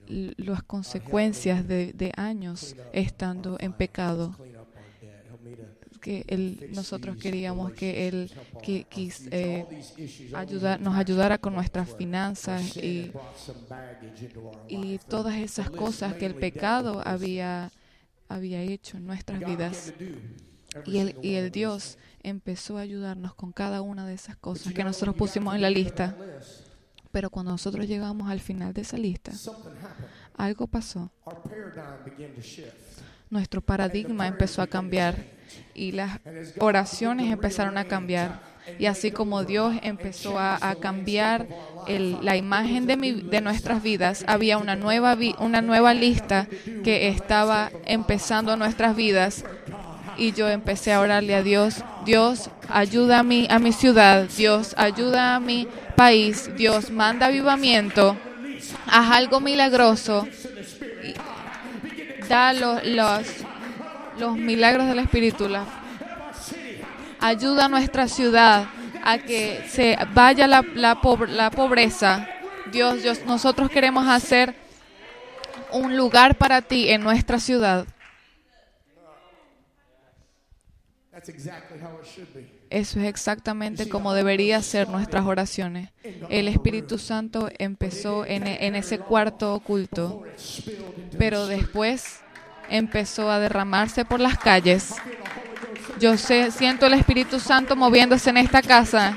las 0.08 0.62
consecuencias 0.62 1.66
de, 1.66 1.92
de 1.92 2.12
años 2.16 2.74
estando 2.92 3.56
en 3.60 3.72
pecado. 3.72 4.36
Que 6.00 6.24
él, 6.28 6.70
nosotros 6.72 7.16
queríamos 7.16 7.72
que 7.72 8.06
Él 8.06 8.30
que, 8.62 8.86
use 8.96 9.28
eh, 9.32 9.66
nos 10.78 10.96
ayudara 10.96 11.38
con 11.38 11.54
nuestras 11.54 11.92
finanzas 11.96 12.76
y, 12.76 13.10
y 14.68 14.98
todas 15.08 15.36
esas 15.36 15.70
cosas 15.70 16.14
que 16.14 16.26
el 16.26 16.36
pecado 16.36 17.02
había, 17.04 17.72
había 18.28 18.62
hecho 18.62 18.96
en 18.96 19.06
nuestras 19.06 19.40
vidas. 19.40 19.92
Y 20.86 20.98
el, 20.98 21.16
y 21.20 21.34
el 21.34 21.50
Dios 21.50 21.98
empezó 22.22 22.78
a 22.78 22.82
ayudarnos 22.82 23.34
con 23.34 23.52
cada 23.52 23.82
una 23.82 24.06
de 24.06 24.14
esas 24.14 24.36
cosas 24.36 24.72
que 24.72 24.84
nosotros 24.84 25.16
pusimos 25.16 25.54
en 25.54 25.62
la 25.62 25.70
lista. 25.70 26.16
Pero 27.10 27.30
cuando 27.30 27.52
nosotros 27.52 27.86
llegamos 27.86 28.30
al 28.30 28.40
final 28.40 28.72
de 28.72 28.82
esa 28.82 28.96
lista, 28.98 29.40
algo 30.34 30.66
pasó. 30.68 31.12
Nuestro 33.30 33.60
paradigma 33.60 34.26
empezó 34.26 34.62
a 34.62 34.66
cambiar 34.66 35.26
y 35.74 35.92
las 35.92 36.20
oraciones 36.58 37.30
empezaron 37.30 37.76
a 37.78 37.84
cambiar. 37.84 38.40
Y 38.78 38.86
así 38.86 39.12
como 39.12 39.44
Dios 39.44 39.76
empezó 39.82 40.38
a, 40.38 40.58
a 40.60 40.76
cambiar 40.76 41.48
el- 41.84 42.24
la 42.24 42.36
imagen 42.36 42.86
de, 42.86 42.96
mi- 42.96 43.22
de 43.22 43.40
nuestras 43.40 43.82
vidas, 43.82 44.24
había 44.26 44.58
una 44.58 44.76
nueva, 44.76 45.14
vi- 45.14 45.34
una 45.38 45.62
nueva 45.62 45.94
lista 45.94 46.48
que 46.82 47.08
estaba 47.08 47.72
empezando 47.82 48.56
nuestras 48.56 48.94
vidas. 48.96 49.46
Y 50.18 50.32
yo 50.32 50.48
empecé 50.48 50.92
a 50.92 51.00
orarle 51.00 51.34
a 51.36 51.42
Dios, 51.44 51.84
Dios, 52.04 52.50
ayuda 52.68 53.20
a 53.20 53.22
mi, 53.22 53.46
a 53.50 53.58
mi 53.60 53.72
ciudad, 53.72 54.24
Dios, 54.36 54.74
ayuda 54.76 55.36
a 55.36 55.40
mi 55.40 55.68
país, 55.96 56.50
Dios, 56.56 56.90
manda 56.90 57.26
avivamiento, 57.26 58.16
haz 58.86 59.12
algo 59.12 59.38
milagroso, 59.40 60.26
da 62.28 62.52
los, 62.52 62.84
los, 62.84 63.20
los 64.18 64.36
milagros 64.36 64.88
del 64.88 64.98
Espíritu, 64.98 65.48
la- 65.48 65.64
ayuda 67.20 67.66
a 67.66 67.68
nuestra 67.68 68.08
ciudad 68.08 68.66
a 69.04 69.18
que 69.18 69.64
se 69.70 69.96
vaya 70.14 70.46
la, 70.48 70.64
la 70.74 71.00
pobreza. 71.50 72.28
Dios, 72.72 73.02
Dios, 73.02 73.20
nosotros 73.24 73.70
queremos 73.70 74.06
hacer 74.08 74.54
un 75.72 75.96
lugar 75.96 76.34
para 76.36 76.60
ti 76.60 76.90
en 76.90 77.02
nuestra 77.02 77.38
ciudad. 77.38 77.86
Eso 82.70 83.00
es 83.00 83.06
exactamente 83.06 83.88
como 83.88 84.12
debería 84.12 84.60
ser 84.62 84.88
nuestras 84.88 85.24
oraciones. 85.24 85.90
El 86.28 86.48
Espíritu 86.48 86.98
Santo 86.98 87.48
empezó 87.58 88.26
en, 88.26 88.46
e- 88.46 88.66
en 88.66 88.74
ese 88.76 88.98
cuarto 88.98 89.54
oculto, 89.54 90.22
pero 91.18 91.46
después 91.46 92.20
empezó 92.68 93.30
a 93.30 93.38
derramarse 93.38 94.04
por 94.04 94.20
las 94.20 94.38
calles. 94.38 94.94
Yo 95.98 96.16
sé, 96.18 96.50
siento 96.50 96.86
el 96.86 96.94
Espíritu 96.94 97.40
Santo 97.40 97.74
moviéndose 97.74 98.30
en 98.30 98.36
esta 98.36 98.60
casa. 98.62 99.16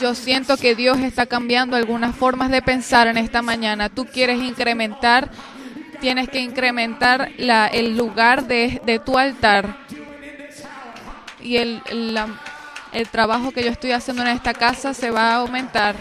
Yo 0.00 0.14
siento 0.14 0.56
que 0.56 0.74
Dios 0.74 0.98
está 0.98 1.26
cambiando 1.26 1.76
algunas 1.76 2.16
formas 2.16 2.50
de 2.50 2.62
pensar 2.62 3.06
en 3.06 3.16
esta 3.18 3.42
mañana. 3.42 3.88
Tú 3.90 4.06
quieres 4.06 4.40
incrementar, 4.42 5.30
tienes 6.00 6.28
que 6.28 6.40
incrementar 6.40 7.30
la- 7.38 7.68
el 7.68 7.96
lugar 7.96 8.46
de, 8.48 8.80
de 8.84 8.98
tu 8.98 9.16
altar 9.18 9.83
y 11.44 11.58
el, 11.58 11.80
el, 12.92 13.08
trabajo 13.08 13.52
que 13.52 13.62
yo 13.62 13.70
estoy 13.70 13.92
haciendo 13.92 14.22
en 14.22 14.28
esta 14.28 14.54
casa 14.54 14.94
se 14.94 15.10
va 15.10 15.32
a 15.32 15.36
aumentar, 15.36 15.94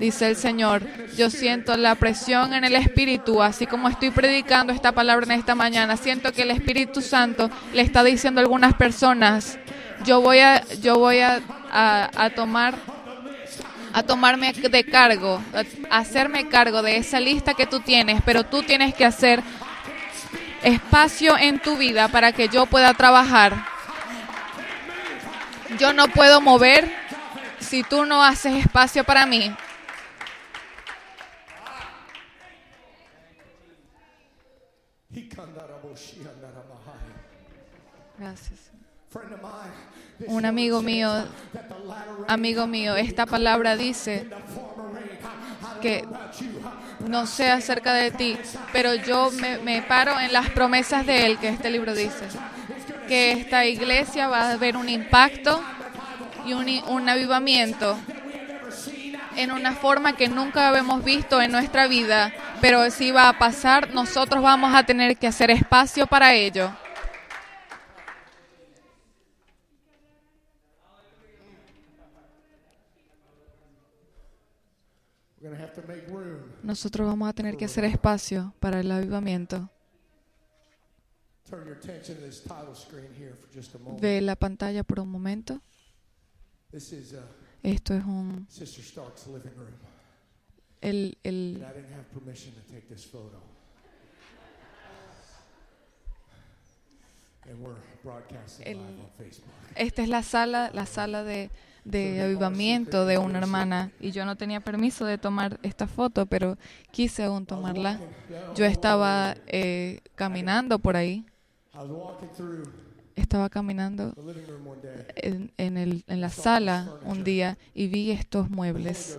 dice 0.00 0.26
el 0.28 0.34
Señor. 0.36 0.82
Yo 1.16 1.30
siento 1.30 1.76
la 1.76 1.94
presión 1.94 2.54
en 2.54 2.64
el 2.64 2.74
Espíritu, 2.74 3.42
así 3.42 3.66
como 3.66 3.88
estoy 3.88 4.10
predicando 4.10 4.72
esta 4.72 4.92
palabra 4.92 5.26
en 5.26 5.32
esta 5.38 5.54
mañana. 5.54 5.96
Siento 5.96 6.32
que 6.32 6.42
el 6.42 6.50
Espíritu 6.50 7.02
Santo 7.02 7.50
le 7.72 7.82
está 7.82 8.02
diciendo 8.02 8.40
a 8.40 8.42
algunas 8.42 8.74
personas, 8.74 9.58
yo 10.04 10.20
voy 10.20 10.38
a, 10.40 10.64
yo 10.80 10.98
voy 10.98 11.20
a, 11.20 11.40
a- 11.70 12.10
a 12.16 12.30
tomar 12.30 12.74
a 13.94 14.02
tomarme 14.02 14.52
de 14.52 14.84
cargo, 14.84 15.42
a 15.90 15.98
hacerme 15.98 16.46
cargo 16.48 16.82
de 16.82 16.98
esa 16.98 17.20
lista 17.20 17.54
que 17.54 17.66
tú 17.66 17.80
tienes, 17.80 18.20
pero 18.24 18.44
tú 18.44 18.62
tienes 18.62 18.94
que 18.94 19.04
hacer 19.06 19.42
espacio 20.62 21.36
en 21.38 21.58
tu 21.58 21.76
vida 21.76 22.08
para 22.08 22.32
que 22.32 22.48
yo 22.48 22.66
pueda 22.66 22.92
trabajar. 22.94 23.64
Yo 25.76 25.92
no 25.92 26.08
puedo 26.08 26.40
mover 26.40 26.90
si 27.60 27.82
tú 27.82 28.06
no 28.06 28.22
haces 28.22 28.64
espacio 28.64 29.04
para 29.04 29.26
mí. 29.26 29.54
Gracias. 38.18 38.70
Un 40.26 40.44
amigo 40.44 40.82
mío, 40.82 41.24
amigo 42.26 42.66
mío, 42.66 42.96
esta 42.96 43.26
palabra 43.26 43.76
dice 43.76 44.28
que 45.80 46.04
no 47.06 47.26
sé 47.26 47.50
acerca 47.50 47.92
de 47.94 48.10
ti, 48.10 48.36
pero 48.72 48.94
yo 48.94 49.30
me 49.62 49.82
paro 49.82 50.18
en 50.18 50.32
las 50.32 50.50
promesas 50.50 51.06
de 51.06 51.26
él, 51.26 51.38
que 51.38 51.48
este 51.48 51.70
libro 51.70 51.94
dice, 51.94 52.26
que 53.08 53.32
esta 53.32 53.64
iglesia 53.64 54.28
va 54.28 54.50
a 54.50 54.56
ver 54.56 54.76
un 54.76 54.88
impacto 54.88 55.60
y 56.44 56.52
un, 56.52 57.08
avivamiento 57.08 57.98
en 59.34 59.50
una 59.50 59.72
forma 59.72 60.14
que 60.14 60.28
nunca 60.28 60.68
habíamos 60.68 61.02
visto 61.02 61.40
en 61.40 61.50
nuestra 61.50 61.88
vida, 61.88 62.32
pero 62.60 62.90
si 62.90 63.10
va 63.10 63.30
a 63.30 63.38
pasar, 63.38 63.94
nosotros 63.94 64.42
vamos 64.42 64.74
a 64.74 64.84
tener 64.84 65.16
que 65.16 65.26
hacer 65.26 65.50
espacio 65.50 66.06
para 66.06 66.34
ello. 66.34 66.70
Nosotros 76.62 77.06
vamos 77.06 77.28
a 77.28 77.32
tener 77.32 77.56
que 77.56 77.64
hacer 77.64 77.84
espacio 77.84 78.52
para 78.60 78.80
el 78.80 78.90
avivamiento. 78.90 79.70
Turn 79.70 81.37
your 81.37 81.37
attention 81.37 81.37
to 81.37 81.37
this 81.37 81.37
title 81.37 81.37
screen 81.37 81.37
here 81.37 81.37
for 81.37 81.37
just 81.37 81.37
a 81.37 81.37
moment. 81.37 81.37
Ve 84.00 84.20
la 84.20 84.36
pantalla 84.36 84.82
por 84.84 85.00
un 85.00 85.08
momento. 85.10 85.60
Uh, 86.72 86.78
Esto 87.62 87.94
es 87.94 88.04
un 88.04 88.46
Sister 88.48 88.84
Stark's 88.84 89.26
living 89.26 89.56
room. 89.56 89.68
el, 90.80 91.18
el 91.24 91.64
El-. 98.64 98.78
Esta 99.76 100.02
es 100.02 100.08
la 100.08 100.22
sala, 100.22 100.70
la 100.74 100.84
sala 100.86 101.24
de, 101.24 101.50
de 101.84 102.20
avivamiento 102.22 103.06
de 103.06 103.16
una 103.18 103.38
hermana 103.38 103.90
y 104.00 104.10
yo 104.10 104.24
no 104.26 104.36
tenía 104.36 104.60
permiso 104.60 105.06
de 105.06 105.16
tomar 105.18 105.58
esta 105.62 105.86
foto, 105.86 106.26
pero 106.26 106.58
quise 106.90 107.24
aún 107.24 107.46
tomarla. 107.46 107.98
Yo 108.54 108.64
estaba 108.66 109.34
eh, 109.46 110.00
caminando 110.14 110.78
por 110.78 110.96
ahí, 110.96 111.24
Estaba 113.16 113.50
caminando 113.50 114.16
en, 115.16 115.52
en 115.56 115.76
el- 115.76 116.04
en 116.06 116.20
la 116.20 116.30
sala 116.30 116.94
un 117.00 117.24
día 117.24 117.58
y 117.74 117.88
vi 117.88 118.10
estos 118.10 118.50
muebles. 118.50 119.18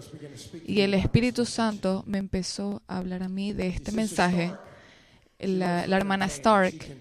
Y 0.64 0.82
el 0.82 0.94
Espíritu 0.94 1.46
Santo 1.46 2.04
me 2.08 2.18
empezó 2.20 2.82
a 2.88 2.98
hablar 3.00 3.24
a 3.24 3.30
mí 3.30 3.54
de 3.54 3.68
este 3.70 3.92
mensaje. 3.92 4.58
La, 5.40 5.88
la 5.88 5.98
hermana 5.98 6.26
Stark 6.28 6.94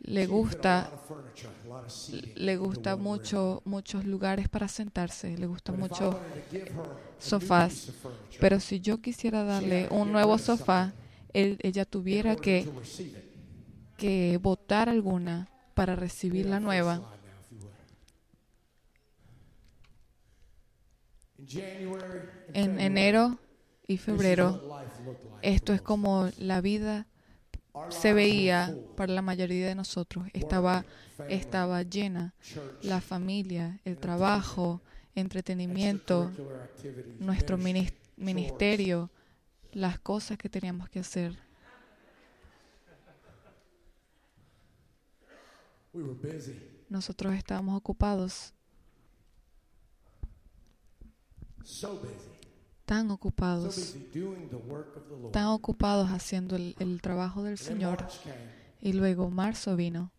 le 0.00 0.26
gusta 0.26 0.92
le 2.34 2.56
gusta 2.56 2.96
mucho 2.96 3.62
muchos 3.64 4.04
lugares 4.04 4.48
para 4.48 4.68
sentarse, 4.68 5.36
le 5.38 5.46
gusta 5.46 5.72
mucho 5.72 6.18
sofás, 7.18 7.92
pero 8.38 8.60
si 8.60 8.80
yo 8.80 9.00
quisiera 9.00 9.44
darle 9.44 9.88
un 9.90 10.12
nuevo 10.12 10.38
sofá, 10.38 10.94
él- 11.32 11.58
ella 11.62 11.84
tuviera 11.84 12.36
que. 12.36 12.68
Que 13.98 14.38
votar 14.38 14.88
alguna 14.88 15.48
para 15.74 15.94
recibir 15.96 16.46
la 16.46 16.60
nueva. 16.60 17.02
En 22.54 22.80
enero 22.80 23.38
y 23.86 23.98
febrero, 23.98 24.80
esto 25.42 25.74
es 25.74 25.82
como 25.82 26.30
la 26.38 26.60
vida 26.60 27.06
se 27.90 28.12
veía 28.12 28.74
para 28.96 29.12
la 29.12 29.22
mayoría 29.22 29.66
de 29.66 29.74
nosotros. 29.74 30.26
Estaba, 30.32 30.84
estaba 31.28 31.82
llena 31.82 32.34
la 32.82 33.00
familia, 33.00 33.80
el 33.84 33.98
trabajo, 33.98 34.80
entretenimiento, 35.14 36.30
nuestro 37.18 37.58
ministerio, 38.16 39.10
las 39.72 39.98
cosas 39.98 40.38
que 40.38 40.48
teníamos 40.48 40.88
que 40.88 41.00
hacer. 41.00 41.47
Nosotros 46.88 47.34
estábamos 47.34 47.76
ocupados, 47.76 48.52
so 51.64 51.94
busy, 51.96 52.12
tan 52.84 53.08
so 53.08 53.14
ocupados, 53.14 53.76
busy 53.76 54.08
doing 54.14 54.48
the 54.48 54.56
work 54.56 54.96
of 54.96 55.04
the 55.08 55.16
Lord. 55.16 55.32
tan 55.32 55.46
ocupados 55.46 56.08
haciendo 56.10 56.56
el, 56.56 56.74
el 56.78 57.00
trabajo 57.02 57.42
del 57.42 57.58
Señor. 57.58 58.06
Y 58.80 58.92
luego 58.92 59.28
marzo 59.30 59.76
vino. 59.76 60.12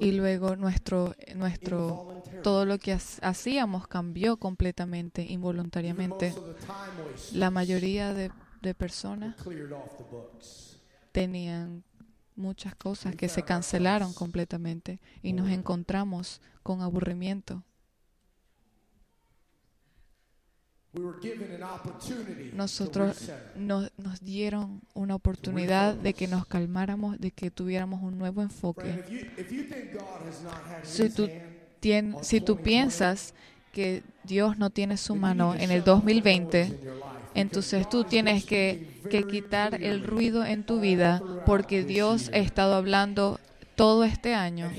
Y 0.00 0.10
luego 0.12 0.56
nuestro, 0.56 1.14
nuestro, 1.36 2.22
todo 2.42 2.64
lo 2.64 2.78
que 2.78 2.92
ha- 2.94 2.98
hacíamos 3.22 3.86
cambió 3.86 4.38
completamente, 4.38 5.22
involuntariamente. 5.22 6.34
La 7.34 7.50
mayoría 7.52 8.12
de, 8.12 8.32
de 8.62 8.74
personas 8.74 9.36
tenían 11.12 11.84
muchas 12.40 12.74
cosas 12.74 13.14
que 13.16 13.28
se 13.28 13.42
cancelaron 13.42 14.12
completamente 14.14 14.98
y 15.22 15.32
nos 15.32 15.48
encontramos 15.50 16.40
con 16.62 16.82
aburrimiento. 16.82 17.62
Nosotros 22.52 23.30
nos, 23.54 23.92
nos 23.96 24.20
dieron 24.20 24.82
una 24.94 25.14
oportunidad 25.14 25.94
de 25.94 26.14
que 26.14 26.26
nos 26.26 26.46
calmáramos, 26.46 27.18
de 27.20 27.30
que 27.30 27.50
tuviéramos 27.50 28.02
un 28.02 28.18
nuevo 28.18 28.42
enfoque. 28.42 29.04
Si 30.82 31.08
tú 31.10 31.28
Tien- 31.80 32.16
si 32.22 32.40
tú 32.40 32.54
2020, 32.54 32.62
piensas 32.62 33.34
que 33.72 34.02
Dios 34.24 34.58
no 34.58 34.70
tiene 34.70 34.96
su 34.96 35.14
mano 35.14 35.54
en 35.54 35.70
el 35.70 35.80
shut 35.80 35.88
off 35.88 36.04
the 36.04 36.12
noise 36.14 36.22
2020, 36.22 37.19
entonces 37.34 37.88
tú 37.88 38.04
tienes 38.04 38.44
que, 38.44 39.00
quitar 39.30 39.82
el 39.82 40.02
ruido 40.04 40.44
en 40.44 40.64
tu 40.64 40.80
vida 40.80 41.22
porque 41.46 41.84
Dios 41.84 42.30
ha 42.32 42.38
estado 42.38 42.74
hablando 42.74 43.40
todo 43.76 44.04
este 44.04 44.34
año 44.34 44.70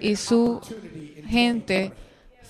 y 0.00 0.16
su 0.16 0.60
gente 1.26 1.92
2020 1.92 1.92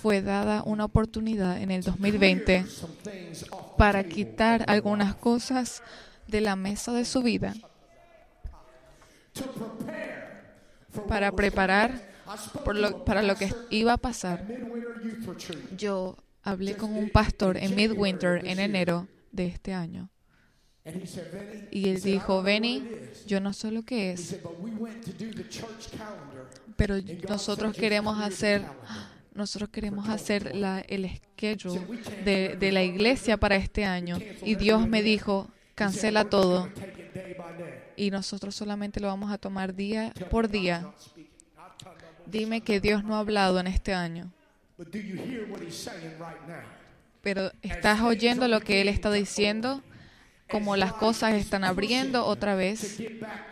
fue 0.01 0.21
dada 0.21 0.63
una 0.65 0.85
oportunidad 0.85 1.61
en 1.61 1.71
el 1.71 1.83
to 1.83 1.91
2020 1.91 2.43
clear 2.43 2.67
some 2.67 2.93
things 3.03 3.43
off 3.51 3.71
the 3.71 3.77
para 3.77 4.03
quitar 4.03 4.63
algunas 4.67 5.15
cosas 5.15 5.81
de 6.27 6.41
la 6.41 6.55
mesa 6.55 6.91
de 6.93 7.05
su 7.05 7.21
vida, 7.21 7.53
para 11.07 11.31
preparar 11.31 12.01
por 12.63 12.75
lo- 12.75 13.03
para 13.05 13.21
lo 13.21 13.35
que 13.35 13.53
iba 13.69 13.93
a 13.93 13.97
pasar. 13.97 14.45
Yo 15.77 16.17
hablé 16.43 16.75
con 16.75 16.95
un 16.95 17.09
pastor 17.09 17.57
en 17.57 17.75
Midwinter 17.75 18.45
en 18.45 18.59
enero 18.59 19.07
de 19.31 19.47
este 19.47 19.73
año. 19.73 20.09
Y 20.85 20.89
él 20.89 21.97
said, 21.97 22.07
"I 22.07 22.11
dijo, 22.11 22.43
Benny, 22.43 22.79
what 22.79 22.87
it 22.91 23.11
is." 23.13 23.25
yo 23.25 23.39
no 23.39 23.53
sé 23.53 23.71
lo 23.71 23.83
que 23.83 24.11
es, 24.11 24.25
said, 24.25 24.41
"But 24.43 24.59
we 24.59 24.71
went 24.71 25.03
to 25.05 25.11
do 25.11 25.31
the 25.31 25.47
church 25.47 25.87
calendar, 25.97 26.49
pero 26.75 26.95
nosotros 27.29 27.71
said, 27.71 27.75
"Just 27.75 27.79
queremos 27.79 28.21
hacer 28.21 28.61
calendar." 28.63 29.13
nosotros 29.33 29.69
queremos 29.69 30.09
hacer 30.09 30.55
la, 30.55 30.81
el 30.81 31.05
He 31.05 31.21
schedule 31.35 31.79
said, 31.79 31.89
"We 31.89 31.97
can't 32.01 32.17
de, 32.25 32.57
de 32.57 32.71
la 32.73 32.83
iglesia 32.83 33.37
para 33.37 33.55
este 33.55 33.85
año. 33.85 34.17
y 34.43 34.55
Dios 34.55 34.85
me 34.87 35.01
dijo, 35.01 35.47
cancela 35.73 36.21
"We're 36.21 36.29
just 36.29 36.31
todo 36.31 36.59
gonna 36.59 36.73
take 36.75 37.01
it 37.01 37.13
day 37.13 37.33
by 37.33 37.57
day." 37.57 37.79
y 37.95 38.11
nosotros 38.11 38.53
solamente 38.53 38.99
lo 38.99 39.07
vamos 39.07 39.31
a 39.31 39.37
tomar 39.37 39.73
día 39.73 40.13
por 40.29 40.49
día. 40.49 40.91
Dime 42.25 42.61
que 42.61 42.79
Dios 42.81 43.03
no 43.03 43.15
ha 43.15 43.19
hablado 43.19 43.59
en 43.59 43.67
este 43.67 43.93
año, 43.93 44.31
Pero 47.21 47.51
¿estás 47.61 48.01
oyendo 48.01 48.47
lo 48.47 48.59
que 48.61 48.81
Él 48.81 48.87
está 48.89 49.11
diciendo? 49.11 49.81
Como 50.51 50.75
las 50.75 50.93
cosas 50.93 51.33
están 51.33 51.63
abriendo 51.63 52.25
otra 52.25 52.53
vez, 52.55 53.01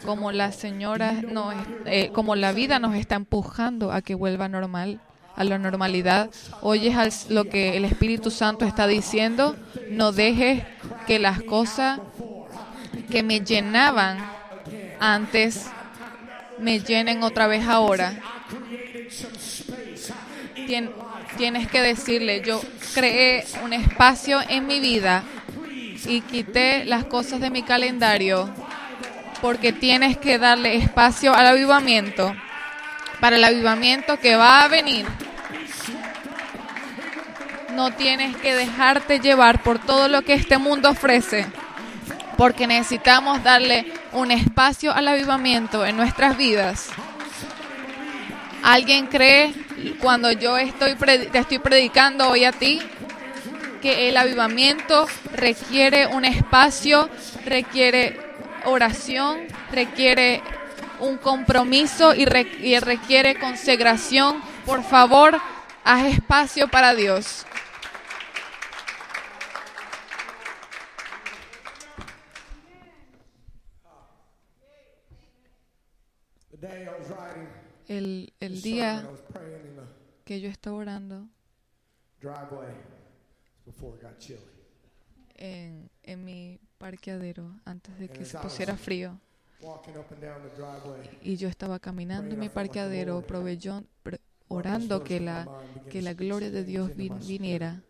como 0.06 0.32
la 0.32 0.52
señora 0.52 1.14
no, 1.14 1.52
es- 1.52 1.58
eh, 1.86 2.10
como 2.14 2.36
la 2.36 2.52
vida 2.52 2.80
nos 2.80 2.96
está 2.96 3.16
empujando 3.16 3.92
a 3.92 4.02
que 4.02 4.14
vuelva 4.14 4.48
normal, 4.50 5.00
a 5.36 5.44
la 5.46 5.58
normalidad. 5.58 6.30
Oyes 6.62 7.30
lo 7.30 7.46
que 7.46 7.78
el 7.78 7.86
Espíritu 7.86 8.30
Santo 8.30 8.66
está 8.66 8.86
diciendo. 8.88 9.56
No 9.90 10.12
dejes 10.12 10.64
que 11.08 11.18
las 11.18 11.42
cosas 11.42 12.00
que 13.10 13.24
me 13.24 13.40
llenaban 13.40 14.18
antes 15.00 15.68
me 16.60 16.82
llenen 16.82 17.24
otra 17.24 17.48
vez 17.48 17.66
ahora. 17.66 18.20
Tien- 20.68 20.92
tienes 21.38 21.68
que 21.68 21.82
decirle, 21.82 22.42
yo 22.46 22.62
creé 22.94 23.46
un 23.64 23.74
espacio 23.74 24.40
en 24.48 24.68
mi 24.68 24.80
vida 24.80 25.24
y 26.06 26.22
quité 26.22 26.86
las 26.86 27.06
cosas 27.06 27.40
de 27.40 27.50
mi 27.50 27.64
calendario 27.64 28.50
porque 29.42 29.74
tienes 29.74 30.18
que 30.18 30.38
darle 30.38 30.76
espacio 30.76 31.34
al 31.34 31.48
avivamiento, 31.48 32.34
para 33.20 33.36
el 33.36 33.44
avivamiento 33.44 34.18
que 34.20 34.36
va 34.36 34.64
a 34.64 34.68
venir. 34.68 35.06
No 37.76 37.92
tienes 37.92 38.36
que 38.38 38.54
dejarte 38.54 39.20
llevar 39.20 39.64
por 39.64 39.80
todo 39.80 40.08
lo 40.08 40.22
que 40.22 40.34
este 40.34 40.58
mundo 40.58 40.90
ofrece, 40.90 41.48
porque 42.38 42.68
necesitamos 42.68 43.44
darle 43.44 43.92
un 44.12 44.30
espacio 44.30 44.94
al 44.94 45.08
avivamiento 45.08 45.86
en 45.86 45.98
nuestras 45.98 46.38
vidas. 46.38 46.90
¿Alguien 48.62 49.08
cree 49.08 49.54
cuando 50.02 50.32
yo 50.32 50.58
estoy 50.58 50.96
te 50.96 51.38
estoy 51.38 51.60
predicando 51.60 52.30
hoy 52.30 52.46
a 52.46 52.52
ti 52.52 52.82
que 53.82 54.10
el 54.10 54.18
avivamiento 54.18 55.08
requiere 55.34 56.06
un 56.08 56.24
espacio, 56.24 57.10
requiere 57.46 58.20
oración, 58.66 59.40
requiere 59.72 60.42
un 61.00 61.18
compromiso 61.18 62.14
y, 62.14 62.26
re- 62.26 62.48
y 62.62 62.78
requiere 62.80 63.36
consagración? 63.36 64.40
Por 64.66 64.84
favor, 64.84 65.40
haz 65.84 66.06
espacio 66.06 66.68
para 66.68 66.94
Dios. 66.94 67.46
El, 77.88 78.32
el 78.40 78.62
día 78.62 79.04
que 80.32 80.40
yo 80.40 80.48
estaba 80.50 80.78
orando 80.78 81.28
driveway 82.22 82.74
before 83.66 83.98
it 83.98 84.02
got 84.02 84.18
chilly. 84.18 84.40
en, 85.36 85.90
en 86.04 86.24
mi 86.24 86.58
parqueadero 86.78 87.60
antes 87.66 88.00
de 88.00 88.08
que 88.08 88.24
se 88.24 88.38
pusiera 88.38 88.78
frío 88.78 89.20
y 91.22 91.36
yo 91.36 91.50
estaba 91.50 91.80
caminando 91.80 92.34
en 92.36 92.40
mi 92.40 92.48
parqueadero 92.48 93.22
proveyó- 93.28 93.84
pre- 94.04 94.22
orando 94.48 95.04
que 95.04 95.20
la, 95.20 95.50
que 95.90 96.02
la 96.02 96.14
gloria 96.14 96.50
de 96.50 96.64
Dios 96.64 96.92
vin- 96.96 97.20
viniera. 97.28 97.82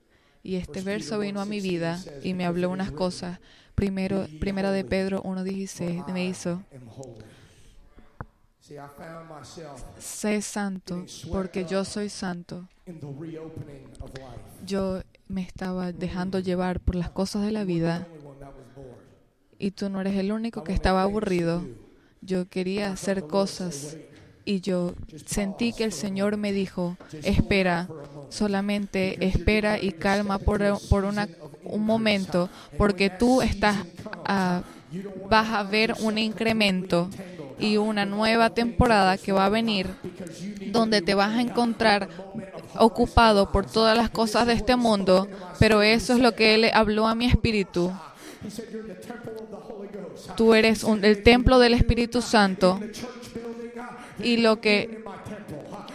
Y 0.41 0.55
este 0.55 0.81
verso 0.81 1.19
vino 1.19 1.39
a 1.41 1.45
mi 1.45 1.61
vida 1.61 2.03
y 2.23 2.33
me 2.33 2.45
habló 2.47 2.71
unas 2.71 2.91
cosas. 2.91 3.39
Primero, 3.75 4.25
primera 4.39 4.71
de 4.71 4.83
Pedro 4.83 5.21
1.16 5.23 6.11
me 6.11 6.25
hizo, 6.25 6.63
sé 9.97 10.41
santo 10.41 11.09
porque 11.29 11.65
yo 11.65 11.85
soy 11.85 12.09
santo. 12.09 12.67
Yo 14.59 15.01
me 15.27 15.41
estaba 15.41 15.91
dejando 15.91 16.39
llevar 16.39 16.79
por 16.79 16.95
las 16.95 17.11
cosas 17.11 17.43
de 17.45 17.51
la 17.51 17.65
vida. 17.65 18.07
y 19.57 19.71
tú 19.71 19.89
no 19.89 20.01
eres 20.01 20.15
el 20.17 20.31
único 20.31 20.61
que 20.63 20.73
estaba 20.73 21.03
aburrido. 21.03 21.69
Yo 22.21 22.47
quería 22.49 22.91
hacer 22.91 23.25
cosas. 23.25 23.99
Y 24.45 24.61
yo 24.61 24.95
sentí 25.25 25.73
que 25.73 25.83
el 25.83 25.93
Señor 25.93 26.37
me 26.37 26.51
dijo, 26.51 26.97
espera, 27.21 27.91
solamente 28.29 29.23
espera 29.25 29.79
y 29.79 29.91
calma 29.91 30.39
por, 30.39 30.81
por 30.87 31.05
una- 31.05 31.29
un 31.63 31.85
momento, 31.85 32.49
porque 32.75 33.09
tú 33.09 33.41
estás, 33.41 33.85
ah, 34.25 34.63
vas 35.23 35.49
a 35.53 35.63
ver 35.63 35.95
un 35.99 36.17
incremento 36.17 37.13
y 37.61 37.77
una 37.77 38.05
nueva 38.05 38.49
temporada 38.49 39.17
que 39.17 39.31
va 39.31 39.45
a 39.45 39.49
venir 39.49 39.87
donde 40.67 41.01
te 41.01 41.13
vas 41.13 41.31
a 41.35 41.41
encontrar 41.41 42.09
ocupado 42.77 43.51
por 43.51 43.65
todas 43.65 43.95
las 43.95 44.09
cosas 44.09 44.47
de 44.47 44.53
este 44.53 44.75
mundo, 44.75 45.27
pero 45.59 45.81
eso 45.81 46.13
es 46.13 46.19
lo 46.19 46.33
que 46.35 46.55
Él 46.55 46.71
habló 46.73 47.07
a 47.07 47.15
mi 47.15 47.25
espíritu. 47.25 47.91
Tú 50.35 50.53
eres 50.53 50.83
el 50.83 51.23
templo 51.23 51.59
del 51.59 51.73
Espíritu 51.73 52.21
Santo 52.21 52.79
y 54.23 54.37
lo 54.37 54.59
que 54.61 55.01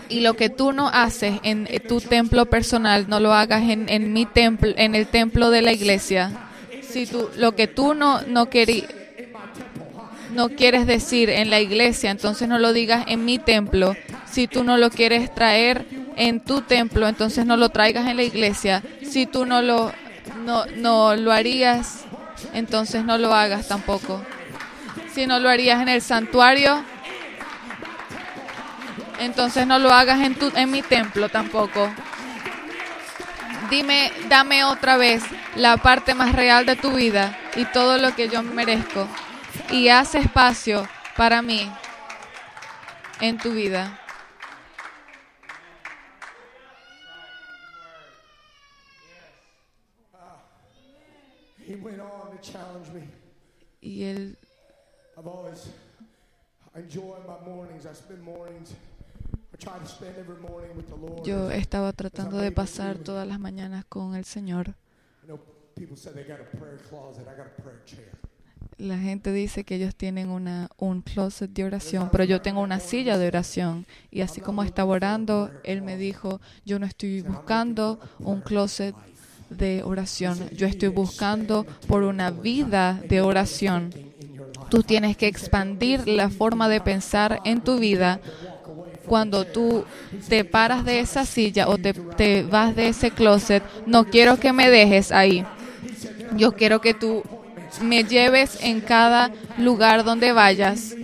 y 0.09 0.21
lo 0.21 0.35
que 0.35 0.51
tú 0.51 0.73
no 0.73 0.89
haces 0.89 1.41
en 1.43 1.67
tu 1.89 2.01
templo 2.01 2.47
personal, 2.47 3.07
no 3.09 3.19
lo 3.19 3.33
hagas 3.35 3.63
en, 3.69 3.89
en 3.89 4.13
mi 4.13 4.25
templo, 4.25 4.73
en 4.77 4.95
el 4.95 5.09
templo 5.09 5.51
de 5.51 5.63
la 5.63 5.73
iglesia. 5.73 6.31
Si 6.83 7.07
tú 7.07 7.29
lo 7.37 7.57
que 7.57 7.67
tú 7.67 7.95
no 7.95 8.23
no 8.23 8.47
queri- 8.49 8.87
no 10.37 10.51
quieres 10.51 10.87
decir 10.87 11.31
en 11.31 11.49
la 11.49 11.61
iglesia, 11.61 12.11
entonces 12.11 12.47
no 12.47 12.59
lo 12.59 12.75
digas 12.75 13.05
en 13.09 13.25
mi 13.25 13.39
templo. 13.39 13.97
Si 14.31 14.47
tú 14.47 14.65
no 14.65 14.77
lo 14.77 14.91
quieres 14.91 15.35
traer 15.35 15.87
en 16.15 16.41
tu 16.41 16.61
templo, 16.61 17.09
entonces 17.09 17.47
no 17.47 17.57
lo 17.57 17.71
traigas 17.71 18.07
en 18.07 18.17
la 18.17 18.23
iglesia. 18.23 18.83
Si 19.03 19.27
tú 19.27 19.47
no 19.47 19.63
lo 19.63 19.93
no, 20.45 20.67
no 20.77 21.17
lo 21.17 21.33
harías, 21.33 22.05
entonces 22.53 23.03
no 23.03 23.17
lo 23.17 23.35
hagas 23.35 23.67
tampoco. 23.67 24.23
Si 25.15 25.27
no 25.27 25.39
lo 25.39 25.49
harías 25.49 25.81
en 25.81 25.89
el 25.89 26.03
santuario, 26.03 26.85
entonces 29.19 29.67
no 29.67 29.79
lo 29.79 29.91
hagas 29.91 30.21
en 30.21 30.35
tu 30.35 30.53
en 30.55 30.71
mi 30.71 30.83
templo 30.83 31.31
tampoco. 31.31 31.91
Dime, 33.71 34.13
dame 34.29 34.65
otra 34.65 34.99
vez 34.99 35.23
la 35.57 35.79
parte 35.79 36.15
más 36.15 36.35
real 36.35 36.67
de 36.67 36.77
tu 36.77 36.93
vida 36.93 37.37
y 37.57 37.65
todo 37.65 37.97
lo 37.97 38.15
que 38.15 38.29
yo 38.29 38.43
merezco 38.43 39.09
y 39.71 39.89
haz 39.89 40.15
espacio 40.15 40.89
para 41.17 41.43
mí 41.43 41.71
en 43.21 43.39
tu 43.39 43.53
vida. 43.53 44.01
he 51.67 51.75
went 51.75 52.01
on 52.01 52.31
to 52.31 52.39
challenge 52.41 52.89
me. 52.95 53.03
Y 53.81 54.05
él 54.05 54.39
yo 61.25 61.51
estaba 61.51 61.93
tratando 61.93 62.39
de 62.39 62.53
pasar 62.53 62.99
todas 62.99 63.27
las 63.27 63.41
mañanas 63.41 63.85
con 63.87 64.15
el 64.15 64.25
Señor. 64.25 64.75
La 68.79 68.99
gente 68.99 69.33
dice 69.33 69.65
que 69.65 69.77
ellos 69.77 69.95
tienen 69.95 70.29
una, 70.29 70.69
un 70.77 71.01
closet 71.01 71.51
de 71.51 71.65
oración, 71.65 72.11
pero 72.13 72.25
yo 72.25 72.43
tengo 72.43 72.61
una 72.61 72.79
silla 72.79 73.17
de 73.17 73.27
oración. 73.27 73.87
Y 74.11 74.21
así 74.21 74.43
como 74.43 74.63
estaba 74.63 74.93
orando, 74.93 75.51
él 75.65 75.81
me 75.81 75.97
dijo, 75.97 76.43
yo 76.67 76.79
no 76.79 76.85
estoy 76.85 77.23
buscando 77.23 77.99
un 78.19 78.43
closet 78.43 78.95
de 79.49 79.83
oración, 79.83 80.51
yo 80.51 80.67
estoy 80.67 80.89
buscando 80.89 81.65
por 81.87 82.03
una 82.03 82.31
vida 82.31 83.01
de 83.09 83.23
oración. 83.23 83.95
Tú 84.69 84.83
tienes 84.83 85.17
que 85.17 85.27
expandir 85.27 86.07
la 86.07 86.29
forma 86.29 86.69
de 86.69 86.83
pensar 86.83 87.41
en 87.45 87.63
tu 87.63 87.79
vida 87.79 88.21
cuando 89.07 89.47
tú 89.47 89.85
te 90.29 90.45
paras 90.45 90.85
de 90.85 91.01
esa 91.01 91.25
silla 91.25 91.69
o 91.69 91.79
te, 91.79 91.95
te 91.95 92.43
vas 92.43 92.77
de 92.77 92.89
ese 92.89 93.11
closet. 93.11 93.63
No 93.87 94.05
quiero 94.05 94.39
que 94.39 94.53
me 94.53 94.69
dejes 94.69 95.13
ahí. 95.13 95.47
Yo 96.37 96.53
quiero 96.53 96.81
que 96.83 96.93
tú 96.93 97.23
me 97.81 98.05
lleves 98.05 98.59
en 98.63 98.81
cada 98.81 99.31
lugar 99.57 100.05
donde 100.05 100.33
vayas. 100.33 100.97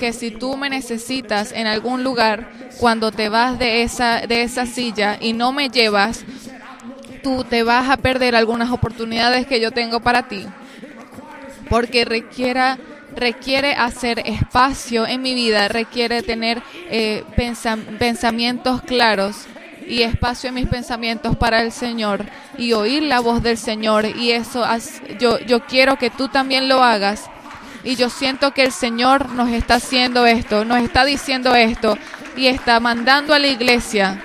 Que 0.00 0.12
si 0.12 0.30
tú 0.30 0.56
me 0.56 0.68
necesitas 0.68 1.52
en 1.52 1.66
algún 1.66 2.02
lugar, 2.02 2.46
cuando 2.78 3.12
te 3.12 3.28
vas 3.28 3.58
de 3.58 3.82
esa, 3.82 4.26
de 4.26 4.42
esa 4.42 4.66
silla 4.66 5.16
y 5.20 5.32
no 5.32 5.52
me 5.52 5.68
llevas, 5.68 6.24
tú 7.22 7.44
te 7.44 7.62
vas 7.62 7.88
a 7.90 7.96
perder 7.96 8.34
algunas 8.34 8.70
oportunidades 8.70 9.46
que 9.46 9.60
yo 9.60 9.70
tengo 9.72 10.00
para 10.00 10.24
ti. 10.24 10.46
Porque 11.68 12.04
requiera, 12.04 12.78
requiere 13.14 13.74
hacer 13.74 14.20
espacio 14.26 15.06
en 15.06 15.22
mi 15.22 15.34
vida, 15.34 15.68
requiere 15.68 16.22
tener 16.22 16.62
eh, 16.90 17.24
pensam- 17.36 17.84
pensamientos 17.98 18.82
claros 18.82 19.46
y 19.86 20.02
espacio 20.02 20.48
en 20.48 20.54
mis 20.54 20.68
pensamientos 20.68 21.36
para 21.36 21.62
el 21.62 21.72
Señor 21.72 22.24
y 22.56 22.72
oír 22.72 23.02
la 23.02 23.20
voz 23.20 23.42
del 23.42 23.58
Señor 23.58 24.06
y 24.06 24.32
eso 24.32 24.64
yo 25.18 25.38
yo 25.40 25.64
quiero 25.66 25.96
que 25.96 26.10
tú 26.10 26.28
también 26.28 26.68
lo 26.68 26.82
hagas 26.82 27.28
y 27.84 27.96
yo 27.96 28.10
siento 28.10 28.52
que 28.52 28.62
el 28.62 28.72
Señor 28.72 29.30
nos 29.30 29.50
está 29.50 29.74
haciendo 29.74 30.26
esto, 30.26 30.64
nos 30.64 30.80
está 30.80 31.04
diciendo 31.04 31.54
esto 31.54 31.98
y 32.36 32.46
está 32.46 32.80
mandando 32.80 33.34
a 33.34 33.38
la 33.38 33.48
iglesia 33.48 34.22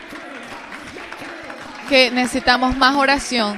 que 1.89 2.11
necesitamos 2.11 2.75
más 2.75 2.95
oración 2.95 3.57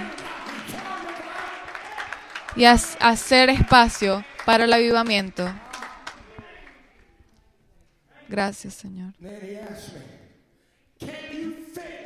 y 2.55 2.65
hacer 2.65 3.49
espacio 3.49 4.23
para 4.45 4.65
el 4.65 4.73
avivamiento. 4.73 5.51
Gracias, 8.27 8.75
Señor. 8.75 9.13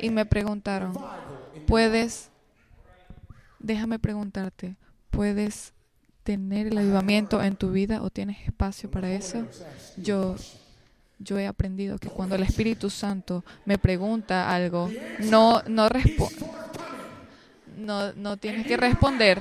Y 0.00 0.10
me 0.10 0.26
preguntaron, 0.26 0.94
¿puedes, 1.66 2.30
déjame 3.58 3.98
preguntarte, 3.98 4.76
¿puedes 5.10 5.72
tener 6.22 6.66
el 6.66 6.78
avivamiento 6.78 7.42
en 7.42 7.56
tu 7.56 7.70
vida 7.70 8.02
o 8.02 8.10
tienes 8.10 8.46
espacio 8.46 8.90
para 8.90 9.10
eso? 9.10 9.46
Yo, 9.96 10.36
yo 11.18 11.38
he 11.38 11.46
aprendido 11.46 11.98
que 11.98 12.08
cuando 12.08 12.34
el 12.34 12.42
Espíritu 12.42 12.90
Santo 12.90 13.44
me 13.64 13.78
pregunta 13.78 14.54
algo, 14.54 14.90
no, 15.20 15.62
no, 15.68 15.88
no, 17.76 18.12
no 18.12 18.36
tienes 18.36 18.66
que 18.66 18.76
responder 18.76 19.40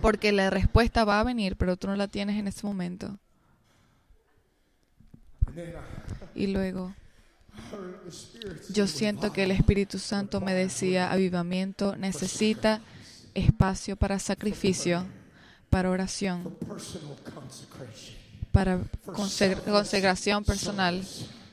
porque 0.00 0.32
la 0.32 0.50
respuesta 0.50 1.04
va 1.04 1.20
a 1.20 1.24
venir, 1.24 1.56
pero 1.56 1.76
tú 1.76 1.88
no 1.88 1.96
la 1.96 2.08
tienes 2.08 2.38
en 2.38 2.48
ese 2.48 2.66
momento. 2.66 3.18
Y 6.34 6.46
luego 6.46 6.94
Yo 8.72 8.86
siento 8.86 9.32
que 9.32 9.44
el 9.44 9.50
Espíritu 9.50 9.98
Santo 9.98 10.40
me 10.40 10.54
decía, 10.54 11.10
avivamiento 11.12 11.96
necesita 11.96 12.80
espacio 13.34 13.96
para 13.96 14.18
sacrificio, 14.18 15.06
para 15.68 15.90
oración, 15.90 16.56
para 18.52 18.80
consagración 19.64 20.44
personal, 20.44 21.06